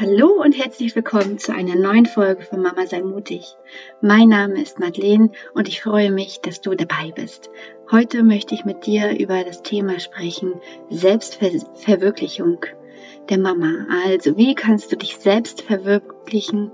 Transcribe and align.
Hallo 0.00 0.40
und 0.40 0.56
herzlich 0.56 0.94
willkommen 0.94 1.38
zu 1.38 1.52
einer 1.52 1.74
neuen 1.74 2.06
Folge 2.06 2.44
von 2.44 2.62
Mama 2.62 2.86
sei 2.86 3.02
mutig. 3.02 3.56
Mein 4.00 4.28
Name 4.28 4.62
ist 4.62 4.78
Madeleine 4.78 5.32
und 5.54 5.66
ich 5.66 5.82
freue 5.82 6.12
mich, 6.12 6.38
dass 6.40 6.60
du 6.60 6.76
dabei 6.76 7.10
bist. 7.10 7.50
Heute 7.90 8.22
möchte 8.22 8.54
ich 8.54 8.64
mit 8.64 8.86
dir 8.86 9.18
über 9.18 9.42
das 9.42 9.64
Thema 9.64 9.98
sprechen, 9.98 10.54
Selbstverwirklichung 10.88 12.64
der 13.28 13.38
Mama. 13.38 13.88
Also 14.06 14.36
wie 14.36 14.54
kannst 14.54 14.92
du 14.92 14.96
dich 14.96 15.16
selbst 15.16 15.62
verwirklichen, 15.62 16.70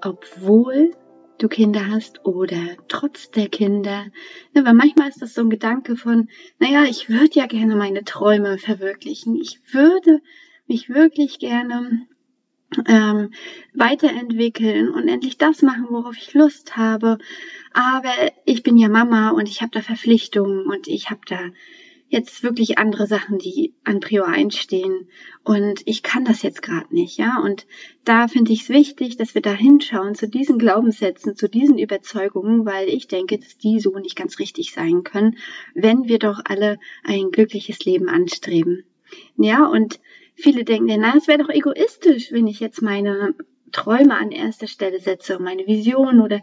obwohl 0.00 0.92
du 1.36 1.48
Kinder 1.48 1.90
hast 1.90 2.24
oder 2.24 2.56
trotz 2.88 3.30
der 3.32 3.50
Kinder. 3.50 4.06
Ja, 4.54 4.64
weil 4.64 4.72
manchmal 4.72 5.10
ist 5.10 5.20
das 5.20 5.34
so 5.34 5.42
ein 5.42 5.50
Gedanke 5.50 5.94
von, 5.94 6.30
naja, 6.58 6.84
ich 6.84 7.10
würde 7.10 7.34
ja 7.34 7.44
gerne 7.44 7.76
meine 7.76 8.04
Träume 8.04 8.56
verwirklichen. 8.56 9.36
Ich 9.36 9.60
würde 9.74 10.22
mich 10.66 10.88
wirklich 10.88 11.38
gerne 11.38 12.06
ähm, 12.86 13.32
weiterentwickeln 13.74 14.90
und 14.90 15.08
endlich 15.08 15.38
das 15.38 15.62
machen, 15.62 15.86
worauf 15.90 16.16
ich 16.16 16.34
Lust 16.34 16.76
habe. 16.76 17.18
Aber 17.72 18.12
ich 18.44 18.62
bin 18.62 18.76
ja 18.76 18.88
Mama 18.88 19.30
und 19.30 19.48
ich 19.48 19.62
habe 19.62 19.72
da 19.72 19.82
Verpflichtungen 19.82 20.66
und 20.66 20.88
ich 20.88 21.10
habe 21.10 21.20
da 21.26 21.38
jetzt 22.08 22.42
wirklich 22.42 22.78
andere 22.78 23.06
Sachen, 23.06 23.38
die 23.38 23.74
an 23.84 24.00
Prior 24.00 24.28
einstehen 24.28 25.08
und 25.42 25.82
ich 25.86 26.02
kann 26.02 26.24
das 26.24 26.42
jetzt 26.42 26.62
gerade 26.62 26.94
nicht, 26.94 27.18
ja. 27.18 27.40
Und 27.42 27.66
da 28.04 28.28
finde 28.28 28.52
ich 28.52 28.62
es 28.62 28.68
wichtig, 28.68 29.16
dass 29.16 29.34
wir 29.34 29.42
da 29.42 29.52
hinschauen 29.52 30.14
zu 30.14 30.28
diesen 30.28 30.58
Glaubenssätzen, 30.58 31.36
zu 31.36 31.48
diesen 31.48 31.78
Überzeugungen, 31.78 32.64
weil 32.64 32.88
ich 32.88 33.08
denke, 33.08 33.38
dass 33.38 33.58
die 33.58 33.80
so 33.80 33.98
nicht 33.98 34.16
ganz 34.16 34.38
richtig 34.38 34.72
sein 34.72 35.02
können, 35.02 35.36
wenn 35.74 36.06
wir 36.06 36.18
doch 36.18 36.40
alle 36.44 36.78
ein 37.02 37.30
glückliches 37.30 37.84
Leben 37.84 38.08
anstreben. 38.08 38.84
Ja, 39.36 39.66
und 39.66 40.00
viele 40.36 40.64
denken, 40.64 41.00
na, 41.00 41.14
es 41.16 41.26
wäre 41.26 41.38
doch 41.38 41.48
egoistisch, 41.48 42.30
wenn 42.30 42.46
ich 42.46 42.60
jetzt 42.60 42.82
meine 42.82 43.34
Träume 43.72 44.16
an 44.16 44.30
erster 44.30 44.68
Stelle 44.68 45.00
setze 45.00 45.36
und 45.36 45.44
meine 45.44 45.66
Vision 45.66 46.20
oder 46.20 46.40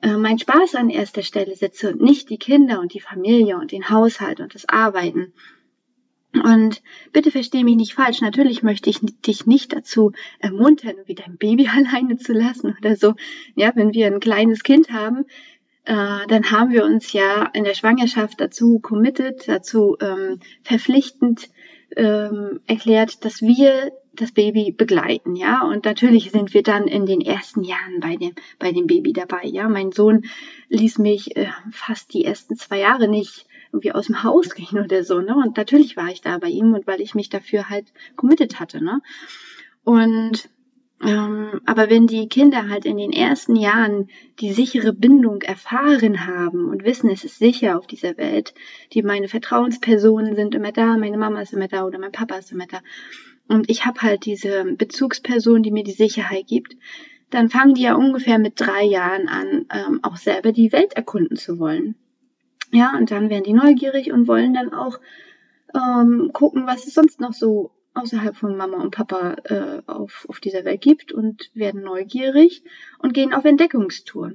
äh, 0.00 0.16
mein 0.16 0.38
Spaß 0.38 0.76
an 0.76 0.88
erster 0.88 1.22
Stelle 1.22 1.54
setze 1.54 1.90
und 1.90 2.00
nicht 2.00 2.30
die 2.30 2.38
Kinder 2.38 2.80
und 2.80 2.94
die 2.94 3.00
Familie 3.00 3.56
und 3.58 3.72
den 3.72 3.90
Haushalt 3.90 4.40
und 4.40 4.54
das 4.54 4.68
Arbeiten. 4.68 5.32
Und 6.32 6.82
bitte 7.12 7.30
verstehe 7.30 7.64
mich 7.64 7.76
nicht 7.76 7.94
falsch. 7.94 8.20
Natürlich 8.20 8.62
möchte 8.62 8.90
ich 8.90 9.00
dich 9.00 9.46
nicht 9.46 9.72
dazu 9.72 10.12
ermuntern, 10.38 10.96
wie 11.06 11.14
dein 11.14 11.36
Baby 11.36 11.68
alleine 11.74 12.16
zu 12.16 12.32
lassen 12.32 12.76
oder 12.78 12.96
so. 12.96 13.14
Ja, 13.54 13.72
wenn 13.74 13.94
wir 13.94 14.06
ein 14.06 14.20
kleines 14.20 14.62
Kind 14.62 14.90
haben, 14.90 15.24
äh, 15.84 16.26
dann 16.28 16.50
haben 16.50 16.72
wir 16.72 16.84
uns 16.84 17.12
ja 17.12 17.48
in 17.54 17.64
der 17.64 17.74
Schwangerschaft 17.74 18.40
dazu 18.40 18.80
committed, 18.80 19.48
dazu 19.48 19.96
ähm, 20.00 20.40
verpflichtend 20.62 21.48
ähm, 21.94 22.60
erklärt, 22.66 23.24
dass 23.24 23.42
wir 23.42 23.92
das 24.12 24.32
Baby 24.32 24.72
begleiten, 24.72 25.36
ja. 25.36 25.62
Und 25.62 25.84
natürlich 25.84 26.30
sind 26.30 26.54
wir 26.54 26.62
dann 26.62 26.88
in 26.88 27.06
den 27.06 27.20
ersten 27.20 27.62
Jahren 27.62 28.00
bei 28.00 28.16
dem, 28.16 28.32
bei 28.58 28.72
dem 28.72 28.86
Baby 28.86 29.12
dabei, 29.12 29.44
ja. 29.44 29.68
Mein 29.68 29.92
Sohn 29.92 30.24
ließ 30.68 30.98
mich 30.98 31.36
äh, 31.36 31.48
fast 31.70 32.12
die 32.14 32.24
ersten 32.24 32.56
zwei 32.56 32.78
Jahre 32.78 33.08
nicht 33.08 33.46
irgendwie 33.72 33.92
aus 33.92 34.06
dem 34.06 34.22
Haus 34.22 34.54
gehen 34.54 34.78
oder 34.82 35.04
so, 35.04 35.20
ne. 35.20 35.34
Und 35.34 35.56
natürlich 35.56 35.96
war 35.96 36.08
ich 36.08 36.22
da 36.22 36.38
bei 36.38 36.48
ihm 36.48 36.74
und 36.74 36.86
weil 36.86 37.00
ich 37.00 37.14
mich 37.14 37.28
dafür 37.28 37.68
halt 37.68 37.92
committed 38.16 38.58
hatte, 38.58 38.82
ne. 38.82 39.00
Und 39.84 40.48
ähm, 41.04 41.60
aber 41.66 41.90
wenn 41.90 42.06
die 42.06 42.28
Kinder 42.28 42.68
halt 42.68 42.86
in 42.86 42.96
den 42.96 43.12
ersten 43.12 43.56
Jahren 43.56 44.08
die 44.40 44.52
sichere 44.52 44.92
Bindung 44.92 45.42
erfahren 45.42 46.26
haben 46.26 46.68
und 46.68 46.84
wissen, 46.84 47.10
es 47.10 47.24
ist 47.24 47.38
sicher 47.38 47.78
auf 47.78 47.86
dieser 47.86 48.16
Welt, 48.16 48.54
die 48.92 49.02
meine 49.02 49.28
Vertrauenspersonen 49.28 50.34
sind 50.36 50.54
immer 50.54 50.72
da, 50.72 50.96
meine 50.96 51.18
Mama 51.18 51.42
ist 51.42 51.52
immer 51.52 51.68
da 51.68 51.84
oder 51.84 51.98
mein 51.98 52.12
Papa 52.12 52.36
ist 52.36 52.52
immer 52.52 52.66
da 52.66 52.80
und 53.48 53.70
ich 53.70 53.86
habe 53.86 54.02
halt 54.02 54.24
diese 54.24 54.64
Bezugsperson, 54.64 55.62
die 55.62 55.70
mir 55.70 55.84
die 55.84 55.92
Sicherheit 55.92 56.46
gibt, 56.46 56.76
dann 57.30 57.48
fangen 57.48 57.74
die 57.74 57.82
ja 57.82 57.94
ungefähr 57.94 58.38
mit 58.38 58.60
drei 58.60 58.84
Jahren 58.84 59.28
an, 59.28 59.66
ähm, 59.72 60.00
auch 60.02 60.16
selber 60.16 60.52
die 60.52 60.72
Welt 60.72 60.94
erkunden 60.94 61.36
zu 61.36 61.58
wollen. 61.58 61.96
Ja, 62.72 62.96
und 62.96 63.10
dann 63.10 63.30
werden 63.30 63.44
die 63.44 63.52
neugierig 63.52 64.12
und 64.12 64.26
wollen 64.26 64.54
dann 64.54 64.72
auch 64.72 64.98
ähm, 65.74 66.30
gucken, 66.32 66.66
was 66.66 66.86
es 66.86 66.94
sonst 66.94 67.20
noch 67.20 67.32
so 67.32 67.70
außerhalb 67.96 68.36
von 68.36 68.56
Mama 68.56 68.78
und 68.78 68.94
Papa 68.94 69.36
äh, 69.44 69.82
auf, 69.86 70.26
auf 70.28 70.40
dieser 70.40 70.64
Welt 70.64 70.80
gibt 70.80 71.12
und 71.12 71.50
werden 71.54 71.82
neugierig 71.82 72.62
und 72.98 73.14
gehen 73.14 73.32
auf 73.32 73.44
Entdeckungstour. 73.44 74.32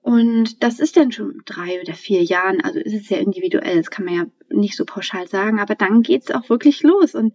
Und 0.00 0.62
das 0.62 0.80
ist 0.80 0.96
dann 0.96 1.12
schon 1.12 1.42
drei 1.46 1.80
oder 1.80 1.94
vier 1.94 2.22
Jahren, 2.22 2.60
also 2.60 2.78
ist 2.78 2.94
es 2.94 3.06
sehr 3.06 3.20
individuell, 3.20 3.76
das 3.76 3.90
kann 3.90 4.04
man 4.04 4.14
ja 4.14 4.26
nicht 4.50 4.76
so 4.76 4.84
pauschal 4.84 5.28
sagen, 5.28 5.60
aber 5.60 5.74
dann 5.74 6.02
geht's 6.02 6.30
auch 6.30 6.50
wirklich 6.50 6.82
los. 6.82 7.14
Und 7.14 7.34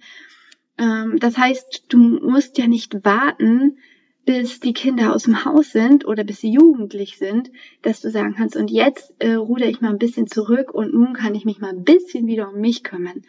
ähm, 0.78 1.18
das 1.20 1.38
heißt, 1.38 1.86
du 1.90 1.98
musst 1.98 2.58
ja 2.58 2.68
nicht 2.68 3.04
warten, 3.04 3.80
bis 4.30 4.60
die 4.60 4.74
Kinder 4.74 5.16
aus 5.16 5.24
dem 5.24 5.44
Haus 5.44 5.72
sind 5.72 6.06
oder 6.06 6.24
bis 6.24 6.42
sie 6.42 6.52
jugendlich 6.52 7.18
sind, 7.18 7.50
dass 7.82 8.00
du 8.02 8.12
sagen 8.12 8.36
kannst, 8.38 8.56
und 8.56 8.70
jetzt 8.70 9.12
äh, 9.18 9.34
ruder 9.34 9.66
ich 9.66 9.82
mal 9.82 9.90
ein 9.90 9.98
bisschen 9.98 10.28
zurück 10.28 10.72
und 10.72 10.94
nun 10.94 11.14
kann 11.14 11.34
ich 11.34 11.46
mich 11.46 11.58
mal 11.58 11.72
ein 11.72 11.84
bisschen 11.84 12.28
wieder 12.28 12.54
um 12.54 12.62
mich 12.62 12.84
kümmern. 12.84 13.24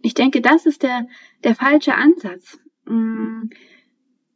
Ich 0.00 0.14
denke, 0.14 0.40
das 0.40 0.64
ist 0.64 0.84
der, 0.84 1.08
der 1.42 1.56
falsche 1.56 1.96
Ansatz. 1.96 2.60
Mhm. 2.84 3.50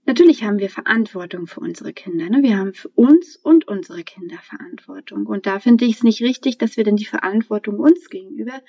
Natürlich 0.06 0.42
haben 0.42 0.58
wir 0.58 0.70
Verantwortung 0.70 1.46
für 1.46 1.60
unsere 1.60 1.92
Kinder. 1.92 2.28
Ne? 2.28 2.42
Wir 2.42 2.58
haben 2.58 2.74
für 2.74 2.88
uns 2.88 3.36
und 3.36 3.68
unsere 3.68 4.02
Kinder 4.02 4.38
Verantwortung. 4.42 5.24
Und 5.24 5.46
da 5.46 5.60
finde 5.60 5.84
ich 5.84 5.98
es 5.98 6.02
nicht 6.02 6.20
richtig, 6.20 6.58
dass 6.58 6.76
wir 6.76 6.82
denn 6.82 6.96
die 6.96 7.04
Verantwortung 7.04 7.78
uns 7.78 8.10
gegenüber 8.10 8.60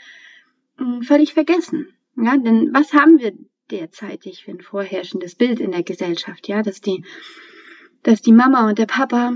mh, 0.78 1.02
völlig 1.02 1.34
vergessen. 1.34 1.88
Ja, 2.16 2.38
denn 2.38 2.70
was 2.76 2.94
haben 2.94 3.18
wir 3.18 3.34
derzeitig 3.72 4.44
für 4.44 4.52
ein 4.52 4.62
vorherrschendes 4.62 5.36
Bild 5.36 5.60
in 5.60 5.72
der 5.72 5.84
Gesellschaft, 5.84 6.48
ja, 6.48 6.62
dass 6.64 6.82
die, 6.82 7.04
dass 8.04 8.22
die 8.22 8.34
Mama 8.34 8.70
und 8.70 8.80
der 8.80 8.86
Papa 8.86 9.34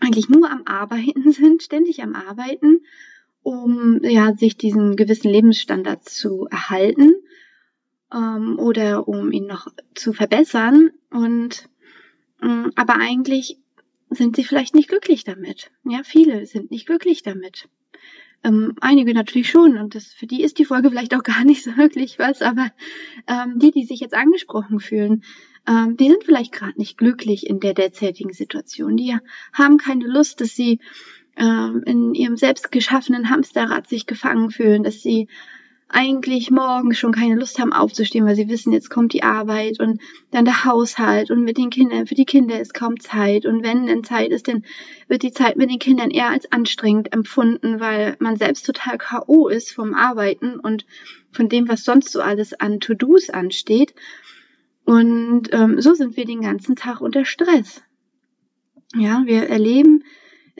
eigentlich 0.00 0.28
nur 0.28 0.50
am 0.50 0.62
Arbeiten 0.64 1.30
sind, 1.32 1.62
ständig 1.62 2.02
am 2.02 2.14
Arbeiten, 2.14 2.80
um 3.42 4.00
ja 4.02 4.34
sich 4.34 4.56
diesen 4.56 4.96
gewissen 4.96 5.30
Lebensstandard 5.30 6.08
zu 6.08 6.46
erhalten 6.50 7.14
ähm, 8.12 8.58
oder 8.58 9.08
um 9.08 9.32
ihn 9.32 9.46
noch 9.46 9.68
zu 9.94 10.12
verbessern 10.12 10.90
und 11.10 11.68
ähm, 12.42 12.72
aber 12.74 12.94
eigentlich 12.94 13.58
sind 14.10 14.36
sie 14.36 14.44
vielleicht 14.44 14.74
nicht 14.74 14.88
glücklich 14.88 15.24
damit. 15.24 15.70
Ja, 15.84 16.02
viele 16.02 16.44
sind 16.46 16.70
nicht 16.70 16.86
glücklich 16.86 17.22
damit. 17.22 17.68
Ähm, 18.42 18.74
einige 18.80 19.12
natürlich 19.12 19.50
schon 19.50 19.76
und 19.76 19.94
das, 19.94 20.06
für 20.06 20.26
die 20.26 20.42
ist 20.42 20.58
die 20.58 20.64
Folge 20.64 20.90
vielleicht 20.90 21.14
auch 21.14 21.22
gar 21.22 21.44
nicht 21.44 21.62
so 21.62 21.76
wirklich 21.76 22.18
was, 22.18 22.40
aber 22.40 22.72
ähm, 23.26 23.58
die, 23.58 23.70
die 23.70 23.84
sich 23.84 24.00
jetzt 24.00 24.14
angesprochen 24.14 24.80
fühlen, 24.80 25.22
ähm, 25.68 25.96
die 25.96 26.08
sind 26.08 26.24
vielleicht 26.24 26.52
gerade 26.52 26.78
nicht 26.78 26.96
glücklich 26.96 27.46
in 27.46 27.60
der 27.60 27.74
derzeitigen 27.74 28.32
Situation. 28.32 28.96
Die 28.96 29.16
haben 29.52 29.76
keine 29.76 30.06
Lust, 30.06 30.40
dass 30.40 30.54
sie 30.54 30.80
ähm, 31.36 31.82
in 31.84 32.14
ihrem 32.14 32.36
selbst 32.36 32.72
geschaffenen 32.72 33.30
Hamsterrad 33.30 33.88
sich 33.88 34.06
gefangen 34.06 34.50
fühlen, 34.50 34.84
dass 34.84 35.02
sie 35.02 35.28
eigentlich 35.92 36.50
morgen 36.50 36.94
schon 36.94 37.12
keine 37.12 37.34
Lust 37.34 37.58
haben 37.58 37.72
aufzustehen, 37.72 38.24
weil 38.24 38.36
sie 38.36 38.48
wissen, 38.48 38.72
jetzt 38.72 38.90
kommt 38.90 39.12
die 39.12 39.22
Arbeit 39.22 39.80
und 39.80 40.00
dann 40.30 40.44
der 40.44 40.64
Haushalt 40.64 41.30
und 41.30 41.42
mit 41.42 41.58
den 41.58 41.70
Kindern, 41.70 42.06
für 42.06 42.14
die 42.14 42.24
Kinder 42.24 42.60
ist 42.60 42.74
kaum 42.74 43.00
Zeit 43.00 43.44
und 43.44 43.64
wenn 43.64 43.86
denn 43.86 44.04
Zeit 44.04 44.30
ist, 44.30 44.48
dann 44.48 44.64
wird 45.08 45.22
die 45.22 45.32
Zeit 45.32 45.56
mit 45.56 45.70
den 45.70 45.80
Kindern 45.80 46.10
eher 46.10 46.28
als 46.28 46.50
anstrengend 46.52 47.12
empfunden, 47.12 47.80
weil 47.80 48.16
man 48.20 48.36
selbst 48.36 48.66
total 48.66 48.98
K.O. 48.98 49.48
ist 49.48 49.72
vom 49.72 49.94
Arbeiten 49.94 50.60
und 50.60 50.86
von 51.32 51.48
dem, 51.48 51.68
was 51.68 51.84
sonst 51.84 52.12
so 52.12 52.20
alles 52.20 52.52
an 52.54 52.80
To-Dos 52.80 53.30
ansteht. 53.30 53.94
Und 54.84 55.52
ähm, 55.52 55.80
so 55.80 55.94
sind 55.94 56.16
wir 56.16 56.24
den 56.24 56.40
ganzen 56.40 56.76
Tag 56.76 57.00
unter 57.00 57.24
Stress. 57.24 57.82
Ja, 58.94 59.22
wir 59.24 59.48
erleben 59.48 60.04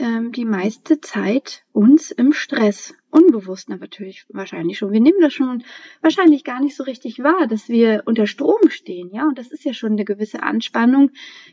ähm, 0.01 0.33
die 0.33 0.47
meiste 0.47 1.01
Zeit 1.01 1.63
uns 1.73 2.11
im 2.11 2.33
Stress. 2.33 2.95
Unbewusst 3.11 3.69
natürlich 3.69 4.25
wahrscheinlich 4.31 4.79
schon. 4.79 4.93
Wir 4.93 5.01
nehmen 5.01 5.21
das 5.21 5.35
schon 5.35 5.63
wahrscheinlich 6.01 6.43
gar 6.43 6.61
nicht 6.61 6.75
so 6.75 6.85
richtig 6.85 7.19
wahr, 7.19 7.47
dass 7.47 7.69
wir 7.69 8.05
unter 8.07 8.27
Strom 8.27 8.71
stehen, 8.71 9.11
ja. 9.13 9.29
Und 9.29 9.39
das 9.39 9.53
ist 9.53 9.65
ja 9.65 9.75
schon 9.75 9.93
eine 9.93 10.05
gewisse 10.05 10.43
Anspannung, 10.43 11.11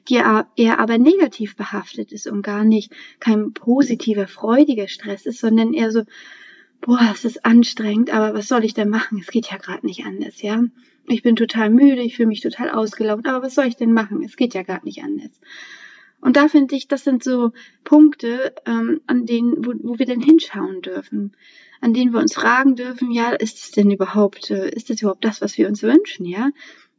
die 0.07 0.21
eher 0.55 0.79
aber 0.79 0.97
negativ 0.97 1.55
behaftet 1.55 2.11
ist 2.11 2.27
und 2.27 2.41
gar 2.41 2.63
nicht 2.63 2.93
kein 3.19 3.53
positiver, 3.53 4.27
freudiger 4.27 4.87
Stress 4.87 5.25
ist, 5.25 5.39
sondern 5.39 5.73
eher 5.73 5.91
so, 5.91 6.03
boah, 6.79 7.09
es 7.11 7.25
ist 7.25 7.45
anstrengend, 7.45 8.13
aber 8.13 8.33
was 8.33 8.47
soll 8.47 8.63
ich 8.63 8.73
denn 8.73 8.89
machen? 8.89 9.19
Es 9.19 9.27
geht 9.27 9.51
ja 9.51 9.57
gerade 9.57 9.85
nicht 9.85 10.05
anders, 10.05 10.41
ja. 10.41 10.63
Ich 11.07 11.21
bin 11.21 11.35
total 11.35 11.69
müde, 11.69 12.01
ich 12.01 12.15
fühle 12.15 12.27
mich 12.27 12.41
total 12.41 12.69
ausgelaugt, 12.69 13.27
aber 13.27 13.45
was 13.45 13.55
soll 13.55 13.65
ich 13.65 13.75
denn 13.75 13.93
machen? 13.93 14.23
Es 14.23 14.37
geht 14.37 14.53
ja 14.53 14.63
gerade 14.63 14.85
nicht 14.85 15.03
anders. 15.03 15.31
Und 16.19 16.35
da 16.35 16.47
finde 16.47 16.75
ich, 16.75 16.87
das 16.87 17.03
sind 17.03 17.23
so 17.23 17.51
Punkte, 17.83 18.55
ähm, 18.65 19.01
an 19.07 19.25
denen, 19.25 19.65
wo, 19.65 19.73
wo 19.83 19.99
wir 19.99 20.05
denn 20.05 20.21
hinschauen 20.21 20.81
dürfen, 20.81 21.35
an 21.79 21.93
denen 21.93 22.11
wir 22.11 22.19
uns 22.19 22.33
fragen 22.33 22.75
dürfen, 22.75 23.11
ja, 23.11 23.31
ist 23.31 23.57
es 23.57 23.71
denn 23.71 23.91
überhaupt, 23.91 24.49
äh, 24.49 24.69
ist 24.69 24.89
das 24.89 25.01
überhaupt 25.01 25.25
das, 25.25 25.41
was 25.41 25.57
wir 25.57 25.67
uns 25.67 25.83
wünschen, 25.83 26.25
ja? 26.25 26.49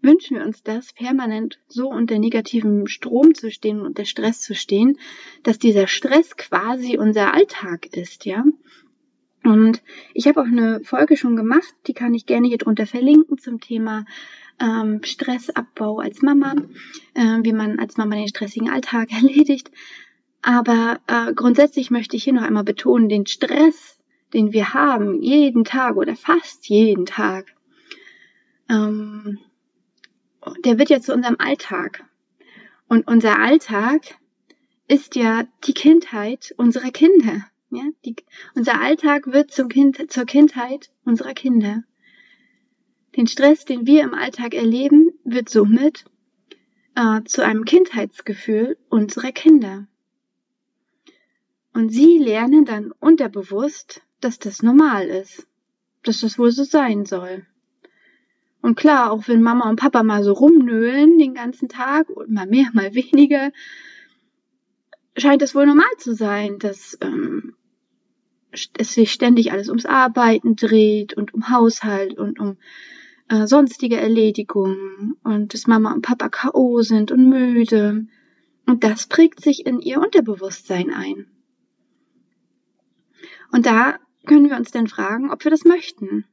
Wünschen 0.01 0.37
wir 0.37 0.45
uns 0.45 0.63
das, 0.63 0.93
permanent 0.93 1.59
so 1.67 1.89
unter 1.89 2.21
negativem 2.21 2.87
Strom 2.87 3.35
zu 3.35 3.51
stehen 3.51 3.81
und 3.81 3.87
unter 3.87 4.05
Stress 4.05 4.41
zu 4.41 4.55
stehen, 4.55 4.99
dass 5.43 5.59
dieser 5.59 5.89
Stress 5.89 6.37
quasi 6.37 6.97
unser 6.97 7.35
Alltag 7.35 7.87
ist, 7.97 8.25
ja? 8.25 8.45
Und 9.43 9.83
ich 10.15 10.27
habe 10.29 10.41
auch 10.41 10.47
eine 10.47 10.81
Folge 10.85 11.17
schon 11.17 11.35
gemacht, 11.35 11.75
die 11.87 11.95
kann 11.95 12.15
ich 12.15 12.27
gerne 12.27 12.49
hier 12.49 12.59
drunter 12.59 12.87
verlinken 12.87 13.39
zum 13.39 13.61
Thema 13.61 14.05
ähm, 14.61 15.01
Stressabbau 15.03 15.99
als 16.01 16.23
Mama, 16.23 16.55
äh, 17.15 17.39
wie 17.43 17.53
man 17.53 17.79
als 17.79 17.97
Mama 17.97 18.17
den 18.17 18.29
stressigen 18.29 18.71
Alltag 18.71 19.13
erledigt. 19.13 19.71
Aber 20.43 21.01
äh, 21.07 21.33
grundsätzlich 21.35 21.91
möchte 21.91 22.17
ich 22.17 22.25
hier 22.25 22.33
noch 22.33 22.43
einmal 22.43 22.65
betonen, 22.65 23.09
den 23.09 23.27
Stress, 23.27 23.99
den 24.33 24.53
wir 24.53 24.75
haben, 24.75 25.23
jeden 25.23 25.65
Tag 25.65 25.97
oder 25.97 26.17
fast 26.17 26.69
jeden 26.69 27.07
Tag, 27.07 27.55
ähm, 28.69 29.39
der 30.65 30.79
wird 30.79 30.91
ja 30.91 31.01
zu 31.01 31.13
unserem 31.13 31.37
Alltag. 31.39 32.05
Und 32.89 33.07
unser 33.07 33.39
Alltag 33.39 34.03
ist 34.87 35.17
ja 35.17 35.45
die 35.65 35.75
Kindheit 35.75 36.55
unserer 36.57 36.91
Kinder. 36.91 37.45
Ja, 37.71 37.83
die, 38.05 38.17
unser 38.55 38.81
Alltag 38.81 39.27
wird 39.27 39.51
zum 39.51 39.69
kind, 39.69 40.11
zur 40.11 40.25
Kindheit 40.25 40.91
unserer 41.05 41.35
Kinder. 41.35 41.83
Den 43.19 43.27
Stress, 43.27 43.65
den 43.65 43.85
wir 43.85 44.05
im 44.05 44.15
Alltag 44.15 44.55
erleben, 44.55 45.11
wird 45.25 45.49
somit 45.49 46.05
äh, 46.95 47.25
zu 47.25 47.45
einem 47.45 47.65
Kindheitsgefühl 47.65 48.79
unserer 48.91 49.33
Kinder. 49.33 49.89
Und 51.75 51.89
sie 51.89 52.19
lernen 52.19 52.65
dann 52.65 52.93
unterbewusst, 53.01 54.03
dass 54.21 54.39
das 54.39 54.63
normal 54.63 55.09
ist, 55.09 55.49
dass 56.05 56.21
das 56.21 56.39
wohl 56.39 56.53
so 56.53 56.63
sein 56.63 57.07
soll. 57.07 57.45
Und 58.63 58.77
klar, 58.77 59.11
auch 59.11 59.27
wenn 59.27 59.43
Mama 59.43 59.69
und 59.69 59.81
Papa 59.81 60.05
mal 60.05 60.23
so 60.23 60.33
rumnöhlen 60.33 61.19
den 61.19 61.35
ganzen 61.35 61.69
Tag 61.69 62.07
mal 62.29 62.47
mehr, 62.47 62.71
mal 62.73 62.95
weniger, 62.95 63.51
scheint 65.17 65.43
es 65.43 65.57
wohl 65.57 65.67
normal 65.67 65.91
zu 65.99 66.15
sein, 66.15 66.61
dass 66.61 66.97
ähm, 67.01 67.57
es 68.53 68.95
sich 68.95 69.11
ständig 69.11 69.51
alles 69.51 69.69
ums 69.69 69.87
Arbeiten 69.87 70.55
dreht 70.55 71.15
und 71.15 71.35
um 71.35 71.51
Haushalt 71.51 72.17
und 72.17 72.39
um 72.39 72.59
äh, 73.29 73.47
sonstige 73.47 73.97
Erledigungen 73.97 75.17
und 75.23 75.55
dass 75.55 75.67
Mama 75.67 75.93
und 75.93 76.03
Papa 76.03 76.29
K.O. 76.29 76.83
sind 76.83 77.13
und 77.13 77.29
müde. 77.29 78.07
Und 78.67 78.85
das 78.85 79.07
prägt 79.07 79.41
sich 79.41 79.67
in 79.67 79.81
ihr 79.81 80.01
Unterbewusstsein 80.01 80.93
ein. 80.93 81.27
Und 83.51 83.67
da 83.67 83.99
können 84.27 84.51
wir 84.51 84.57
uns 84.57 84.71
dann 84.71 84.89
fragen, 84.89 85.31
ob 85.31 85.45
wir 85.45 85.51
das 85.51 85.65
möchten. 85.65 86.25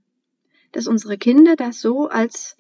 Dass 0.72 0.88
unsere 0.88 1.18
Kinder 1.18 1.56
das 1.56 1.80
so 1.80 2.10
als 2.10 2.58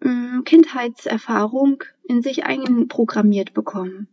äh, 0.00 0.42
Kindheitserfahrung 0.44 1.84
in 2.04 2.22
sich 2.22 2.44
einprogrammiert 2.44 3.54
bekommen. 3.54 4.08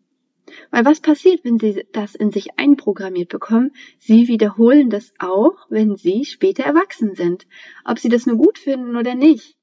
Weil 0.71 0.85
was 0.85 0.99
passiert, 0.99 1.43
wenn 1.43 1.59
sie 1.59 1.85
das 1.91 2.15
in 2.15 2.31
sich 2.31 2.59
einprogrammiert 2.59 3.29
bekommen? 3.29 3.71
Sie 3.99 4.27
wiederholen 4.27 4.89
das 4.89 5.13
auch, 5.19 5.65
wenn 5.69 5.95
sie 5.95 6.25
später 6.25 6.63
erwachsen 6.63 7.15
sind. 7.15 7.47
Ob 7.83 7.99
sie 7.99 8.09
das 8.09 8.25
nur 8.25 8.37
gut 8.37 8.59
finden 8.59 8.95
oder 8.95 9.15
nicht. 9.15 9.55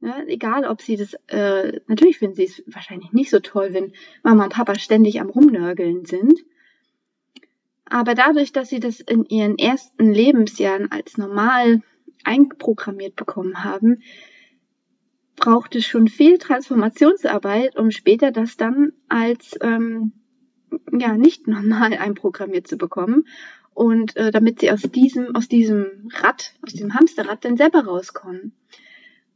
Ja, 0.00 0.22
egal, 0.26 0.66
ob 0.66 0.82
sie 0.82 0.96
das, 0.96 1.14
äh, 1.28 1.80
natürlich 1.86 2.18
finden 2.18 2.36
sie 2.36 2.44
es 2.44 2.62
wahrscheinlich 2.66 3.12
nicht 3.12 3.30
so 3.30 3.40
toll, 3.40 3.72
wenn 3.72 3.92
Mama 4.22 4.44
und 4.44 4.52
Papa 4.52 4.78
ständig 4.78 5.20
am 5.20 5.30
Rumnörgeln 5.30 6.04
sind. 6.04 6.44
Aber 7.88 8.14
dadurch, 8.14 8.52
dass 8.52 8.68
sie 8.68 8.80
das 8.80 9.00
in 9.00 9.24
ihren 9.24 9.58
ersten 9.58 10.12
Lebensjahren 10.12 10.90
als 10.90 11.16
normal 11.18 11.82
einprogrammiert 12.24 13.14
bekommen 13.16 13.64
haben, 13.64 14.02
braucht 15.36 15.76
es 15.76 15.86
schon 15.86 16.08
viel 16.08 16.38
Transformationsarbeit, 16.38 17.76
um 17.76 17.90
später 17.90 18.32
das 18.32 18.56
dann 18.56 18.92
als 19.08 19.56
ähm, 19.60 20.12
ja 20.92 21.16
nicht 21.16 21.46
normal 21.46 21.94
einprogrammiert 21.98 22.66
zu 22.66 22.76
bekommen 22.76 23.26
und 23.74 24.16
äh, 24.16 24.30
damit 24.30 24.60
sie 24.60 24.70
aus 24.70 24.82
diesem 24.82 25.36
aus 25.36 25.48
diesem 25.48 26.08
Rad, 26.12 26.54
aus 26.62 26.72
dem 26.72 26.94
Hamsterrad 26.94 27.44
dann 27.44 27.56
selber 27.56 27.84
rauskommen. 27.84 28.52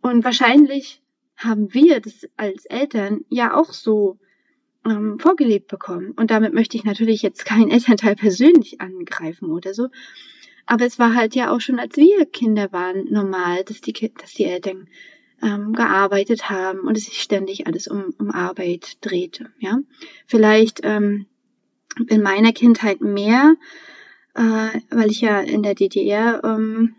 Und 0.00 0.24
wahrscheinlich 0.24 1.02
haben 1.36 1.72
wir 1.74 2.00
das 2.00 2.26
als 2.36 2.64
Eltern 2.66 3.24
ja 3.28 3.54
auch 3.54 3.72
so 3.72 4.18
ähm, 4.84 5.18
vorgelebt 5.18 5.68
bekommen. 5.68 6.12
Und 6.12 6.30
damit 6.30 6.54
möchte 6.54 6.76
ich 6.76 6.84
natürlich 6.84 7.22
jetzt 7.22 7.44
keinen 7.44 7.70
Elternteil 7.70 8.16
persönlich 8.16 8.80
angreifen 8.80 9.50
oder 9.50 9.74
so. 9.74 9.88
Aber 10.66 10.86
es 10.86 10.98
war 10.98 11.14
halt 11.14 11.34
ja 11.34 11.50
auch 11.50 11.60
schon, 11.60 11.78
als 11.78 11.96
wir 11.96 12.26
Kinder 12.26 12.72
waren, 12.72 13.10
normal, 13.10 13.64
dass 13.64 13.80
die, 13.80 13.92
dass 13.92 14.34
die 14.34 14.44
Eltern 14.44 14.88
ähm, 15.42 15.72
gearbeitet 15.72 16.50
haben 16.50 16.80
und 16.80 16.96
es 16.96 17.04
sich 17.04 17.22
ständig 17.22 17.66
alles 17.66 17.88
um, 17.88 18.14
um 18.18 18.30
Arbeit 18.30 18.98
drehte. 19.00 19.50
Ja, 19.58 19.78
vielleicht 20.26 20.80
ähm, 20.82 21.26
in 22.08 22.22
meiner 22.22 22.52
Kindheit 22.52 23.00
mehr, 23.00 23.56
äh, 24.34 24.80
weil 24.90 25.10
ich 25.10 25.20
ja 25.20 25.40
in 25.40 25.62
der 25.62 25.74
DDR 25.74 26.42
ähm, 26.44 26.94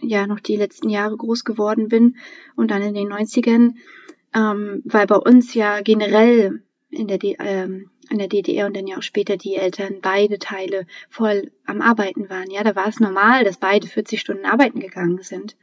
ja 0.00 0.26
noch 0.26 0.40
die 0.40 0.56
letzten 0.56 0.88
Jahre 0.88 1.16
groß 1.16 1.44
geworden 1.44 1.88
bin 1.88 2.16
und 2.56 2.70
dann 2.70 2.82
in 2.82 2.94
den 2.94 3.12
90ern, 3.12 3.74
ähm, 4.34 4.82
weil 4.84 5.06
bei 5.06 5.16
uns 5.16 5.54
ja 5.54 5.80
generell 5.80 6.62
in 6.90 7.06
der, 7.06 7.18
D 7.18 7.36
ähm, 7.38 7.90
in 8.10 8.18
der 8.18 8.28
DDR 8.28 8.66
und 8.66 8.76
dann 8.76 8.86
ja 8.86 8.98
auch 8.98 9.02
später 9.02 9.36
die 9.36 9.54
Eltern 9.54 9.98
beide 10.02 10.38
Teile 10.38 10.86
voll 11.08 11.52
am 11.64 11.80
Arbeiten 11.80 12.28
waren. 12.28 12.50
Ja, 12.50 12.64
da 12.64 12.74
war 12.74 12.88
es 12.88 13.00
normal, 13.00 13.44
dass 13.44 13.58
beide 13.58 13.86
40 13.86 14.20
Stunden 14.20 14.44
arbeiten 14.44 14.80
gegangen 14.80 15.22
sind. 15.22 15.56